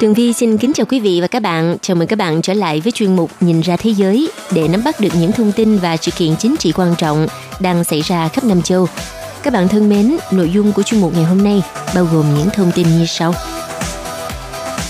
[0.00, 1.76] Tường Vi xin kính chào quý vị và các bạn.
[1.82, 4.84] Chào mừng các bạn trở lại với chuyên mục Nhìn ra thế giới để nắm
[4.84, 7.26] bắt được những thông tin và sự kiện chính trị quan trọng
[7.60, 8.86] đang xảy ra khắp Nam châu.
[9.42, 11.62] Các bạn thân mến, nội dung của chuyên mục ngày hôm nay
[11.94, 13.34] bao gồm những thông tin như sau.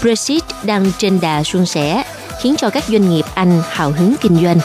[0.02, 2.02] Brexit đang trên đà suôn sẻ,
[2.42, 4.58] khiến cho các doanh nghiệp Anh hào hứng kinh doanh.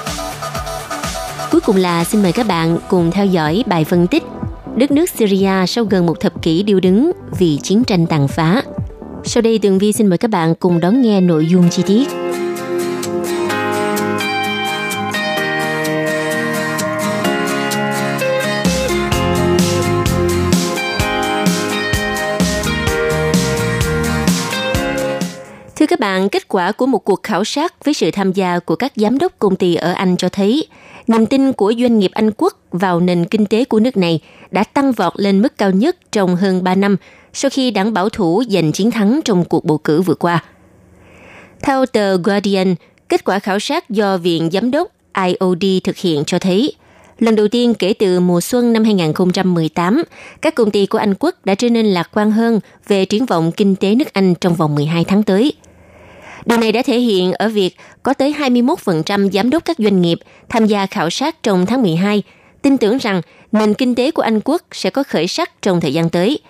[1.51, 4.23] Cuối cùng là xin mời các bạn cùng theo dõi bài phân tích
[4.75, 8.61] Đất nước Syria sau gần một thập kỷ điêu đứng vì chiến tranh tàn phá–
[9.25, 12.07] sau đây Tường Vi xin mời các bạn cùng đón nghe nội dung chi tiết.
[25.75, 28.75] Thưa các bạn, kết quả của một cuộc khảo sát với sự tham gia của
[28.75, 30.67] các giám đốc công ty ở Anh cho thấy
[31.07, 34.19] niềm tin của doanh nghiệp Anh quốc vào nền kinh tế của nước này
[34.51, 36.97] đã tăng vọt lên mức cao nhất trong hơn 3 năm
[37.33, 40.43] sau khi đảng bảo thủ giành chiến thắng trong cuộc bầu cử vừa qua.
[41.61, 42.75] Theo tờ Guardian,
[43.09, 44.87] kết quả khảo sát do Viện Giám đốc
[45.25, 46.73] IOD thực hiện cho thấy,
[47.19, 50.03] lần đầu tiên kể từ mùa xuân năm 2018,
[50.41, 53.51] các công ty của Anh quốc đã trở nên lạc quan hơn về triển vọng
[53.51, 55.53] kinh tế nước Anh trong vòng 12 tháng tới.
[56.45, 60.19] Điều này đã thể hiện ở việc có tới 21% giám đốc các doanh nghiệp
[60.49, 62.23] tham gia khảo sát trong tháng 12
[62.61, 63.21] tin tưởng rằng
[63.51, 66.39] nền kinh tế của Anh quốc sẽ có khởi sắc trong thời gian tới–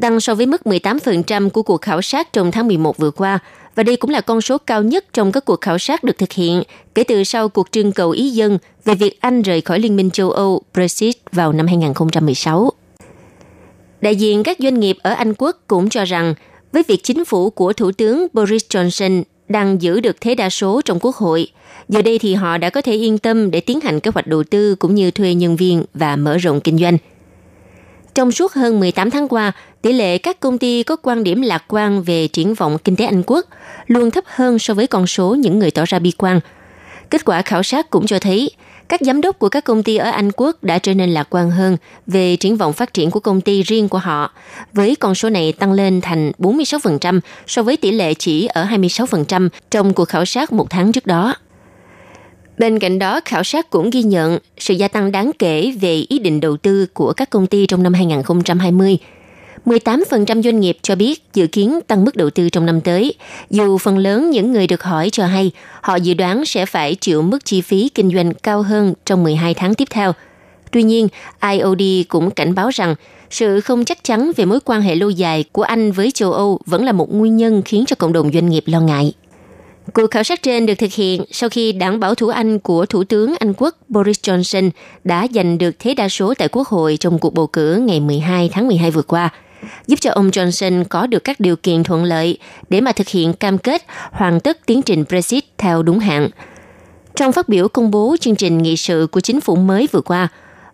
[0.00, 3.38] tăng so với mức 18% của cuộc khảo sát trong tháng 11 vừa qua,
[3.74, 6.32] và đây cũng là con số cao nhất trong các cuộc khảo sát được thực
[6.32, 6.62] hiện
[6.94, 10.10] kể từ sau cuộc trưng cầu ý dân về việc Anh rời khỏi Liên minh
[10.10, 12.70] châu Âu Brexit vào năm 2016.
[14.00, 16.34] Đại diện các doanh nghiệp ở Anh quốc cũng cho rằng
[16.72, 20.80] với việc chính phủ của Thủ tướng Boris Johnson đang giữ được thế đa số
[20.84, 21.48] trong quốc hội,
[21.88, 24.44] giờ đây thì họ đã có thể yên tâm để tiến hành kế hoạch đầu
[24.44, 26.98] tư cũng như thuê nhân viên và mở rộng kinh doanh–
[28.14, 29.52] trong suốt hơn 18 tháng qua,
[29.82, 33.04] tỷ lệ các công ty có quan điểm lạc quan về triển vọng kinh tế
[33.04, 33.46] Anh quốc
[33.86, 36.40] luôn thấp hơn so với con số những người tỏ ra bi quan.
[37.10, 38.50] Kết quả khảo sát cũng cho thấy
[38.88, 41.50] các giám đốc của các công ty ở Anh quốc đã trở nên lạc quan
[41.50, 44.32] hơn về triển vọng phát triển của công ty riêng của họ,
[44.72, 49.48] với con số này tăng lên thành 46% so với tỷ lệ chỉ ở 26%
[49.70, 51.34] trong cuộc khảo sát một tháng trước đó.
[52.60, 56.18] Bên cạnh đó, khảo sát cũng ghi nhận sự gia tăng đáng kể về ý
[56.18, 58.98] định đầu tư của các công ty trong năm 2020.
[59.66, 63.14] 18% doanh nghiệp cho biết dự kiến tăng mức đầu tư trong năm tới,
[63.50, 65.50] dù phần lớn những người được hỏi cho hay
[65.80, 69.54] họ dự đoán sẽ phải chịu mức chi phí kinh doanh cao hơn trong 12
[69.54, 70.12] tháng tiếp theo.
[70.70, 71.08] Tuy nhiên,
[71.52, 72.94] IOD cũng cảnh báo rằng
[73.30, 76.58] sự không chắc chắn về mối quan hệ lâu dài của Anh với châu Âu
[76.66, 79.12] vẫn là một nguyên nhân khiến cho cộng đồng doanh nghiệp lo ngại.
[79.94, 83.04] Cuộc khảo sát trên được thực hiện sau khi đảng bảo thủ Anh của Thủ
[83.04, 84.70] tướng Anh quốc Boris Johnson
[85.04, 88.50] đã giành được thế đa số tại Quốc hội trong cuộc bầu cử ngày 12
[88.52, 89.28] tháng 12 vừa qua,
[89.86, 92.38] giúp cho ông Johnson có được các điều kiện thuận lợi
[92.70, 93.82] để mà thực hiện cam kết
[94.12, 96.28] hoàn tất tiến trình Brexit theo đúng hạn.
[97.16, 100.28] Trong phát biểu công bố chương trình nghị sự của chính phủ mới vừa qua,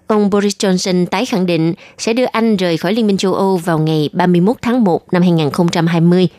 [0.07, 3.57] ông Boris Johnson tái khẳng định sẽ đưa Anh rời khỏi Liên minh châu Âu
[3.57, 6.29] vào ngày 31 tháng 1 năm 2020–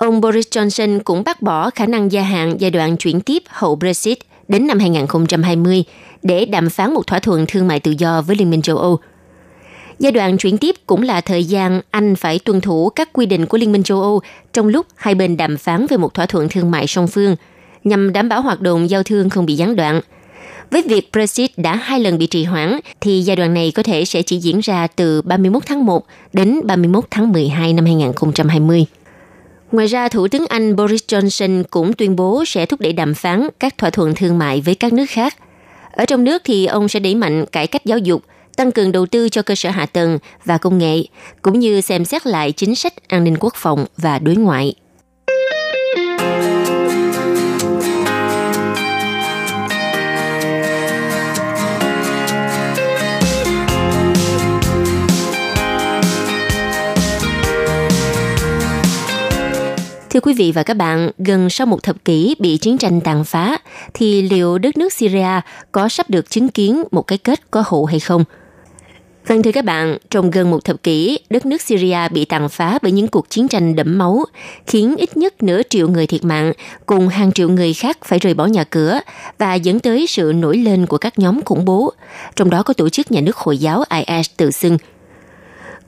[0.00, 3.76] Ông Boris Johnson cũng bác bỏ khả năng gia hạn giai đoạn chuyển tiếp hậu
[3.76, 5.84] Brexit đến năm 2020
[6.22, 8.98] để đàm phán một thỏa thuận thương mại tự do với Liên minh châu Âu.
[9.98, 13.46] Giai đoạn chuyển tiếp cũng là thời gian Anh phải tuân thủ các quy định
[13.46, 14.20] của Liên minh châu Âu
[14.52, 17.36] trong lúc hai bên đàm phán về một thỏa thuận thương mại song phương,
[17.84, 20.00] nhằm đảm bảo hoạt động giao thương không bị gián đoạn.
[20.70, 24.04] Với việc Brexit đã hai lần bị trì hoãn, thì giai đoạn này có thể
[24.04, 28.86] sẽ chỉ diễn ra từ 31 tháng 1 đến 31 tháng 12 năm 2020.
[29.72, 33.48] Ngoài ra, Thủ tướng Anh Boris Johnson cũng tuyên bố sẽ thúc đẩy đàm phán
[33.60, 35.36] các thỏa thuận thương mại với các nước khác.
[35.92, 38.22] Ở trong nước thì ông sẽ đẩy mạnh cải cách giáo dục,
[38.56, 41.02] tăng cường đầu tư cho cơ sở hạ tầng và công nghệ,
[41.42, 44.74] cũng như xem xét lại chính sách an ninh quốc phòng và đối ngoại.
[60.20, 63.24] Thưa quý vị và các bạn, gần sau một thập kỷ bị chiến tranh tàn
[63.24, 63.58] phá,
[63.94, 65.40] thì liệu đất nước Syria
[65.72, 68.24] có sắp được chứng kiến một cái kết có hậu hay không?
[69.26, 72.78] Vâng thưa các bạn, trong gần một thập kỷ, đất nước Syria bị tàn phá
[72.82, 74.24] bởi những cuộc chiến tranh đẫm máu,
[74.66, 76.52] khiến ít nhất nửa triệu người thiệt mạng,
[76.86, 79.00] cùng hàng triệu người khác phải rời bỏ nhà cửa
[79.38, 81.92] và dẫn tới sự nổi lên của các nhóm khủng bố,
[82.36, 84.78] trong đó có tổ chức nhà nước Hồi giáo IS tự xưng.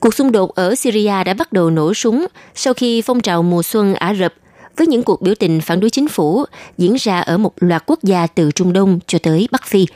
[0.03, 3.63] Cuộc xung đột ở Syria đã bắt đầu nổ súng sau khi phong trào mùa
[3.63, 4.33] xuân Ả Rập
[4.77, 6.45] với những cuộc biểu tình phản đối chính phủ
[6.77, 9.85] diễn ra ở một loạt quốc gia từ Trung Đông cho tới Bắc Phi–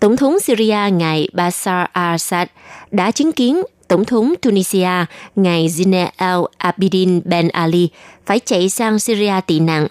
[0.00, 2.46] Tổng thống Syria ngài Bashar al-Assad
[2.90, 5.04] đã chứng kiến Tổng thống Tunisia
[5.36, 7.88] ngài Zine El Abidine Ben Ali
[8.26, 9.86] phải chạy sang Syria tị nạn.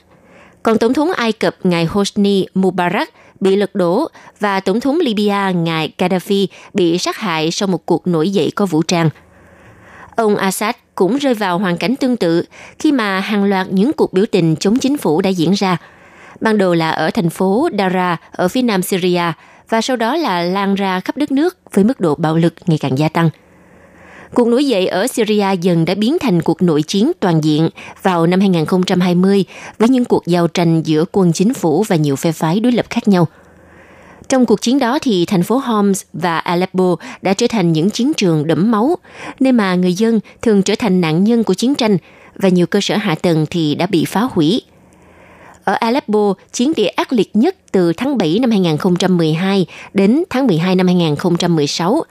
[0.63, 3.09] Còn Tổng thống Ai Cập ngài Hosni Mubarak
[3.39, 4.07] bị lật đổ
[4.39, 8.65] và Tổng thống Libya ngài Gaddafi bị sát hại sau một cuộc nổi dậy có
[8.65, 9.09] vũ trang.
[10.15, 12.45] Ông Assad cũng rơi vào hoàn cảnh tương tự
[12.79, 15.77] khi mà hàng loạt những cuộc biểu tình chống chính phủ đã diễn ra.
[16.41, 19.31] Ban đầu là ở thành phố Dara ở phía nam Syria–
[19.69, 22.77] và sau đó là lan ra khắp đất nước với mức độ bạo lực ngày
[22.77, 23.29] càng gia tăng.
[24.33, 27.69] Cuộc nổi dậy ở Syria dần đã biến thành cuộc nội chiến toàn diện
[28.03, 29.45] vào năm 2020
[29.79, 32.85] với những cuộc giao tranh giữa quân chính phủ và nhiều phe phái đối lập
[32.89, 33.27] khác nhau.
[34.29, 38.13] Trong cuộc chiến đó thì thành phố Homs và Aleppo đã trở thành những chiến
[38.13, 38.95] trường đẫm máu,
[39.39, 41.97] nơi mà người dân thường trở thành nạn nhân của chiến tranh
[42.35, 44.61] và nhiều cơ sở hạ tầng thì đã bị phá hủy–
[45.65, 50.75] ở Aleppo, chiến địa ác liệt nhất từ tháng 7 năm 2012 đến tháng 12
[50.75, 52.03] năm 2016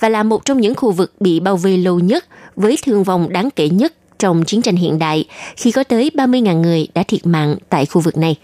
[0.00, 2.24] và là một trong những khu vực bị bao vây lâu nhất
[2.56, 5.24] với thương vong đáng kể nhất trong chiến tranh hiện đại
[5.56, 8.36] khi có tới 30.000 người đã thiệt mạng tại khu vực này.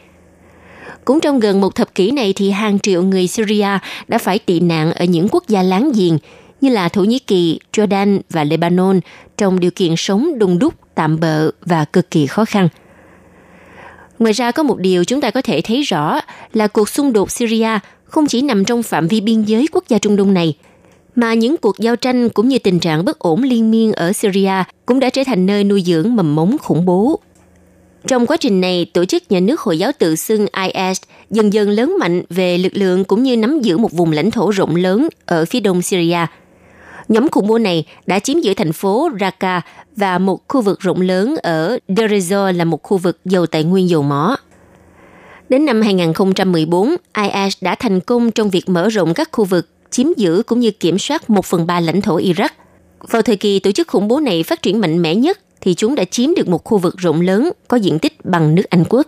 [1.06, 3.78] Cũng trong gần một thập kỷ này thì hàng triệu người Syria
[4.08, 6.18] đã phải tị nạn ở những quốc gia láng giềng
[6.60, 9.00] như là Thổ Nhĩ Kỳ, Jordan và Lebanon
[9.36, 12.68] trong điều kiện sống đùng đúc, tạm bợ và cực kỳ khó khăn–
[14.18, 16.20] Ngoài ra có một điều chúng ta có thể thấy rõ
[16.52, 19.98] là cuộc xung đột Syria không chỉ nằm trong phạm vi biên giới quốc gia
[19.98, 20.56] Trung Đông này,
[21.14, 24.64] mà những cuộc giao tranh cũng như tình trạng bất ổn liên miên ở Syria
[24.86, 27.20] cũng đã trở thành nơi nuôi dưỡng mầm mống khủng bố.
[28.06, 31.00] Trong quá trình này, tổ chức nhà nước Hồi giáo tự xưng IS
[31.30, 34.50] dần dần lớn mạnh về lực lượng cũng như nắm giữ một vùng lãnh thổ
[34.50, 36.26] rộng lớn ở phía đông Syria–
[37.08, 39.60] Nhóm khủng bố này đã chiếm giữ thành phố Raqqa
[39.96, 43.88] và một khu vực rộng lớn ở Deir là một khu vực giàu tài nguyên
[43.88, 44.36] dầu mỏ.
[45.48, 50.06] Đến năm 2014, IS đã thành công trong việc mở rộng các khu vực, chiếm
[50.16, 52.48] giữ cũng như kiểm soát một phần ba lãnh thổ Iraq.
[53.10, 55.94] Vào thời kỳ tổ chức khủng bố này phát triển mạnh mẽ nhất, thì chúng
[55.94, 59.06] đã chiếm được một khu vực rộng lớn có diện tích bằng nước Anh quốc.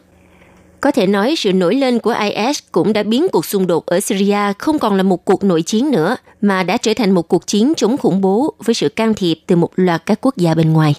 [0.80, 4.00] Có thể nói sự nổi lên của IS cũng đã biến cuộc xung đột ở
[4.00, 7.46] Syria không còn là một cuộc nội chiến nữa, mà đã trở thành một cuộc
[7.46, 10.72] chiến chống khủng bố với sự can thiệp từ một loạt các quốc gia bên
[10.72, 10.94] ngoài.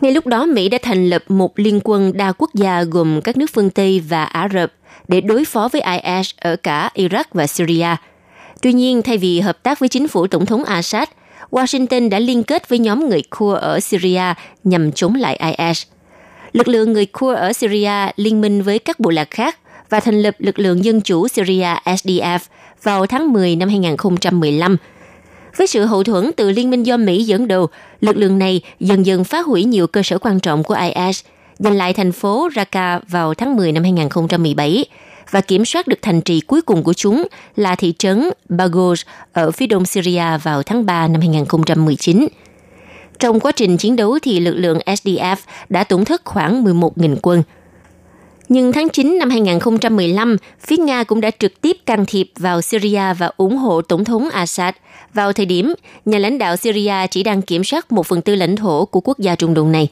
[0.00, 3.36] Ngay lúc đó, Mỹ đã thành lập một liên quân đa quốc gia gồm các
[3.36, 4.72] nước phương Tây và Ả Rập
[5.08, 7.96] để đối phó với IS ở cả Iraq và Syria.
[8.62, 11.08] Tuy nhiên, thay vì hợp tác với chính phủ Tổng thống Assad,
[11.50, 14.34] Washington đã liên kết với nhóm người Kurd ở Syria
[14.64, 15.82] nhằm chống lại IS–
[16.52, 19.58] lực lượng người Kurd ở Syria liên minh với các bộ lạc khác
[19.90, 22.38] và thành lập lực lượng dân chủ Syria SDF
[22.82, 24.76] vào tháng 10 năm 2015.
[25.56, 27.66] Với sự hậu thuẫn từ liên minh do Mỹ dẫn đầu,
[28.00, 31.24] lực lượng này dần dần phá hủy nhiều cơ sở quan trọng của IS,
[31.58, 34.84] giành lại thành phố Raqqa vào tháng 10 năm 2017
[35.30, 37.26] và kiểm soát được thành trì cuối cùng của chúng
[37.56, 42.28] là thị trấn Baghouz ở phía đông Syria vào tháng 3 năm 2019.
[43.18, 45.36] Trong quá trình chiến đấu thì lực lượng SDF
[45.68, 47.42] đã tổn thất khoảng 11.000 quân.
[48.48, 53.14] Nhưng tháng 9 năm 2015, phía Nga cũng đã trực tiếp can thiệp vào Syria
[53.18, 54.74] và ủng hộ Tổng thống Assad.
[55.14, 55.74] Vào thời điểm,
[56.04, 59.18] nhà lãnh đạo Syria chỉ đang kiểm soát một phần tư lãnh thổ của quốc
[59.18, 59.88] gia Trung Đông này.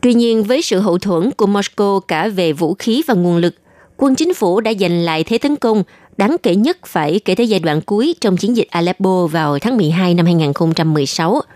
[0.00, 3.54] Tuy nhiên, với sự hậu thuẫn của Moscow cả về vũ khí và nguồn lực,
[4.02, 5.82] quân chính phủ đã giành lại thế tấn công
[6.16, 9.76] đáng kể nhất phải kể tới giai đoạn cuối trong chiến dịch Aleppo vào tháng
[9.76, 11.40] 12 năm 2016–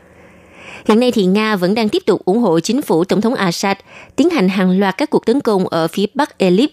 [0.89, 3.77] Hiện nay thì Nga vẫn đang tiếp tục ủng hộ chính phủ Tổng thống Assad
[4.17, 6.71] tiến hành hàng loạt các cuộc tấn công ở phía Bắc Elip.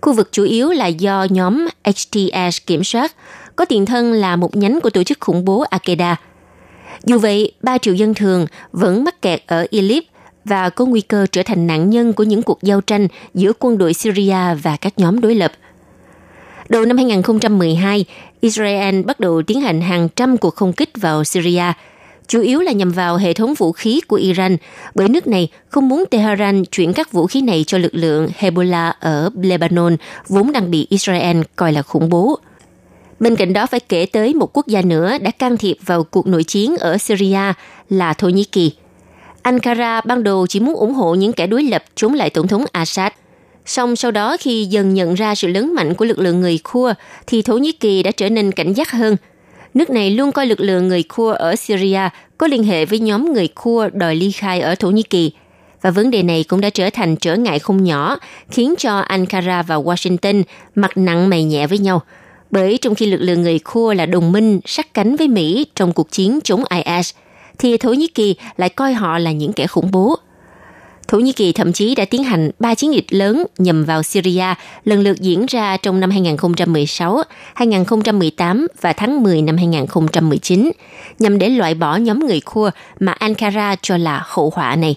[0.00, 3.16] Khu vực chủ yếu là do nhóm HTS kiểm soát,
[3.56, 6.14] có tiền thân là một nhánh của tổ chức khủng bố Al-Qaeda.
[7.04, 10.04] Dù vậy, 3 triệu dân thường vẫn mắc kẹt ở Idlib
[10.44, 13.78] và có nguy cơ trở thành nạn nhân của những cuộc giao tranh giữa quân
[13.78, 15.52] đội Syria và các nhóm đối lập.
[16.68, 18.04] Đầu năm 2012,
[18.40, 21.72] Israel bắt đầu tiến hành hàng trăm cuộc không kích vào Syria–
[22.26, 24.56] chủ yếu là nhằm vào hệ thống vũ khí của Iran,
[24.94, 28.92] bởi nước này không muốn Tehran chuyển các vũ khí này cho lực lượng Hezbollah
[29.00, 29.96] ở Lebanon,
[30.28, 32.38] vốn đang bị Israel coi là khủng bố.
[33.20, 36.26] Bên cạnh đó phải kể tới một quốc gia nữa đã can thiệp vào cuộc
[36.26, 37.52] nội chiến ở Syria
[37.90, 38.72] là Thổ Nhĩ Kỳ.
[39.44, 42.64] Ankara ban đầu chỉ muốn ủng hộ những kẻ đối lập chống lại Tổng thống
[42.72, 43.12] Assad.
[43.66, 46.98] Song sau đó khi dần nhận ra sự lớn mạnh của lực lượng người Kurd,
[47.26, 49.16] thì Thổ Nhĩ Kỳ đã trở nên cảnh giác hơn–
[49.74, 53.32] Nước này luôn coi lực lượng người Kurd ở Syria có liên hệ với nhóm
[53.32, 55.32] người Kurd đòi ly khai ở Thổ Nhĩ Kỳ.
[55.82, 58.18] Và vấn đề này cũng đã trở thành trở ngại không nhỏ,
[58.50, 60.42] khiến cho Ankara và Washington
[60.74, 62.02] mặt nặng mày nhẹ với nhau.
[62.50, 65.92] Bởi trong khi lực lượng người Kurd là đồng minh sát cánh với Mỹ trong
[65.92, 67.14] cuộc chiến chống IS,
[67.58, 70.16] thì Thổ Nhĩ Kỳ lại coi họ là những kẻ khủng bố.
[71.08, 74.54] Thổ Nhĩ Kỳ thậm chí đã tiến hành ba chiến dịch lớn nhằm vào Syria,
[74.84, 77.22] lần lượt diễn ra trong năm 2016,
[77.54, 80.70] 2018 và tháng 10 năm 2019,
[81.18, 84.96] nhằm để loại bỏ nhóm người khua mà Ankara cho là hậu họa này.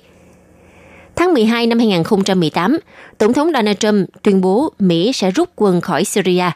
[1.16, 2.78] Tháng 12 năm 2018,
[3.18, 6.52] Tổng thống Donald Trump tuyên bố Mỹ sẽ rút quân khỏi Syria.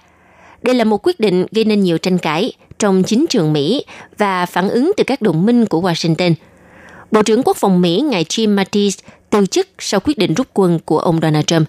[0.63, 3.85] Đây là một quyết định gây nên nhiều tranh cãi trong chính trường Mỹ
[4.17, 6.33] và phản ứng từ các đồng minh của Washington.
[7.11, 8.97] Bộ trưởng Quốc phòng Mỹ ngài Jim Mattis
[9.29, 11.67] từ chức sau quyết định rút quân của ông Donald Trump.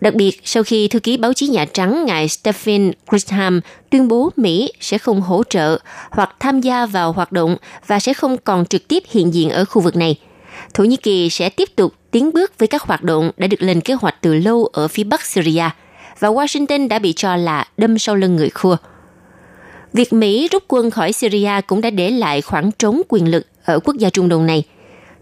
[0.00, 3.60] Đặc biệt, sau khi thư ký báo chí Nhà Trắng ngài Stephen Grisham
[3.90, 5.78] tuyên bố Mỹ sẽ không hỗ trợ
[6.10, 7.56] hoặc tham gia vào hoạt động
[7.86, 10.16] và sẽ không còn trực tiếp hiện diện ở khu vực này,
[10.74, 13.80] Thổ Nhĩ Kỳ sẽ tiếp tục tiến bước với các hoạt động đã được lên
[13.80, 15.64] kế hoạch từ lâu ở phía bắc Syria,
[16.18, 18.76] và Washington đã bị cho là đâm sau lưng người Khua.
[19.92, 23.80] Việc Mỹ rút quân khỏi Syria cũng đã để lại khoảng trống quyền lực ở
[23.84, 24.64] quốc gia Trung Đông này–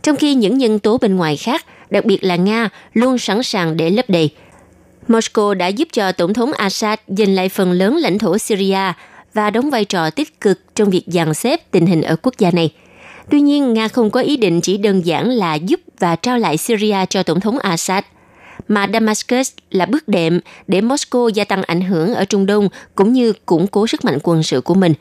[0.02, 3.76] trong khi những nhân tố bên ngoài khác, đặc biệt là Nga, luôn sẵn sàng
[3.76, 4.30] để lấp đầy.
[5.08, 8.92] Moscow đã giúp cho Tổng thống Assad giành lại phần lớn lãnh thổ Syria
[9.34, 12.50] và đóng vai trò tích cực trong việc dàn xếp tình hình ở quốc gia
[12.50, 12.72] này.
[13.30, 16.56] Tuy nhiên, Nga không có ý định chỉ đơn giản là giúp và trao lại
[16.56, 18.04] Syria cho Tổng thống Assad,
[18.68, 23.12] mà Damascus là bước đệm để Moscow gia tăng ảnh hưởng ở Trung Đông cũng
[23.12, 24.94] như củng cố sức mạnh quân sự của mình.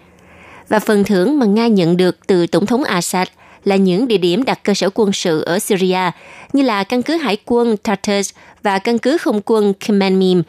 [0.70, 3.28] Và phần thưởng mà Nga nhận được từ Tổng thống Assad–
[3.68, 6.12] là những địa điểm đặt cơ sở quân sự ở Syria,
[6.54, 8.30] như là căn cứ hải quân Tartus
[8.64, 10.44] và căn cứ không quân Khmeimim.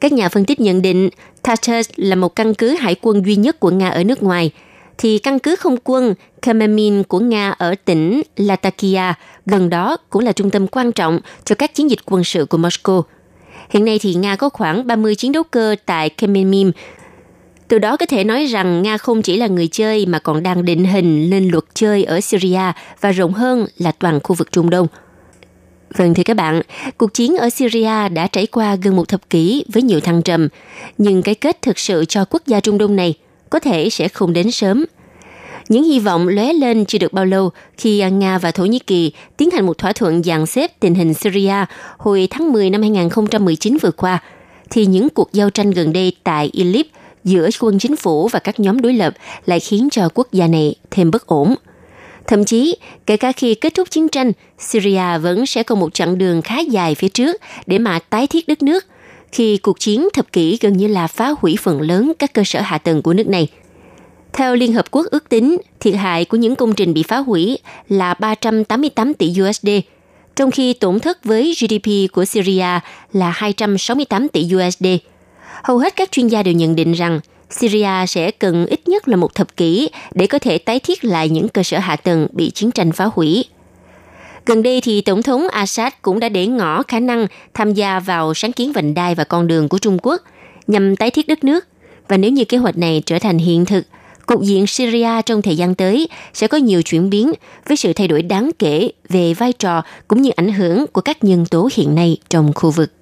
[0.00, 1.08] Các nhà phân tích nhận định
[1.42, 4.50] Tartus là một căn cứ hải quân duy nhất của Nga ở nước ngoài,
[4.98, 9.12] thì căn cứ không quân Kamamin của Nga ở tỉnh Latakia
[9.46, 12.58] gần đó cũng là trung tâm quan trọng cho các chiến dịch quân sự của
[12.58, 13.02] Moscow.
[13.70, 16.70] Hiện nay thì Nga có khoảng 30 chiến đấu cơ tại Kamamin.
[17.68, 20.64] từ đó có thể nói rằng Nga không chỉ là người chơi mà còn đang
[20.64, 24.70] định hình lên luật chơi ở Syria và rộng hơn là toàn khu vực Trung
[24.70, 24.86] Đông.
[25.96, 26.62] Vâng thưa các bạn,
[26.96, 30.48] cuộc chiến ở Syria đã trải qua gần một thập kỷ với nhiều thăng trầm,
[30.98, 33.14] nhưng cái kết thực sự cho quốc gia Trung Đông này
[33.54, 34.84] có thể sẽ không đến sớm.
[35.68, 39.12] Những hy vọng lóe lên chưa được bao lâu khi Nga và Thổ Nhĩ Kỳ
[39.36, 41.64] tiến hành một thỏa thuận dàn xếp tình hình Syria
[41.98, 44.22] hồi tháng 10 năm 2019 vừa qua,
[44.70, 46.86] thì những cuộc giao tranh gần đây tại Idlib–
[47.24, 49.14] giữa quân chính phủ và các nhóm đối lập
[49.46, 51.54] lại khiến cho quốc gia này thêm bất ổn.
[52.26, 52.76] Thậm chí,
[53.06, 56.58] kể cả khi kết thúc chiến tranh, Syria vẫn sẽ còn một chặng đường khá
[56.58, 58.84] dài phía trước để mà tái thiết đất nước,
[59.34, 62.60] khi cuộc chiến thập kỷ gần như là phá hủy phần lớn các cơ sở
[62.60, 63.48] hạ tầng của nước này.
[64.32, 67.58] Theo Liên Hợp Quốc ước tính, thiệt hại của những công trình bị phá hủy
[67.88, 69.68] là 388 tỷ USD,
[70.36, 72.80] trong khi tổn thất với GDP của Syria
[73.12, 74.86] là 268 tỷ USD–
[75.64, 77.20] Hầu hết các chuyên gia đều nhận định rằng
[77.50, 81.28] Syria sẽ cần ít nhất là một thập kỷ để có thể tái thiết lại
[81.28, 83.44] những cơ sở hạ tầng bị chiến tranh phá hủy.
[84.46, 88.34] Gần đây thì Tổng thống Assad cũng đã để ngỏ khả năng tham gia vào
[88.34, 90.22] sáng kiến vành đai và con đường của Trung Quốc
[90.66, 91.66] nhằm tái thiết đất nước.
[92.08, 93.86] Và nếu như kế hoạch này trở thành hiện thực,
[94.26, 97.32] cục diện Syria trong thời gian tới sẽ có nhiều chuyển biến
[97.68, 101.24] với sự thay đổi đáng kể về vai trò cũng như ảnh hưởng của các
[101.24, 102.92] nhân tố hiện nay trong khu vực.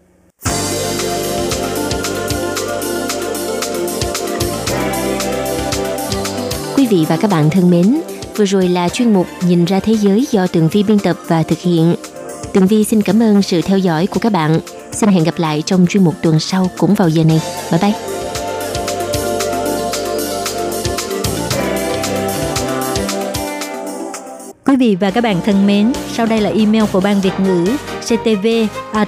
[6.76, 8.00] Quý vị và các bạn thân mến,
[8.36, 11.42] vừa rồi là chuyên mục Nhìn ra thế giới do Tường Vi biên tập và
[11.42, 11.94] thực hiện.
[12.52, 14.60] Tường Vi xin cảm ơn sự theo dõi của các bạn.
[14.92, 17.40] Xin hẹn gặp lại trong chuyên mục tuần sau cũng vào giờ này.
[17.70, 17.92] Bye bye!
[24.66, 27.66] Quý vị và các bạn thân mến, sau đây là email của Ban Việt ngữ
[28.00, 28.46] ctv
[28.92, 29.06] a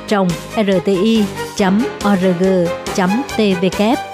[0.56, 1.24] rti
[2.04, 2.44] org
[3.36, 4.13] tvk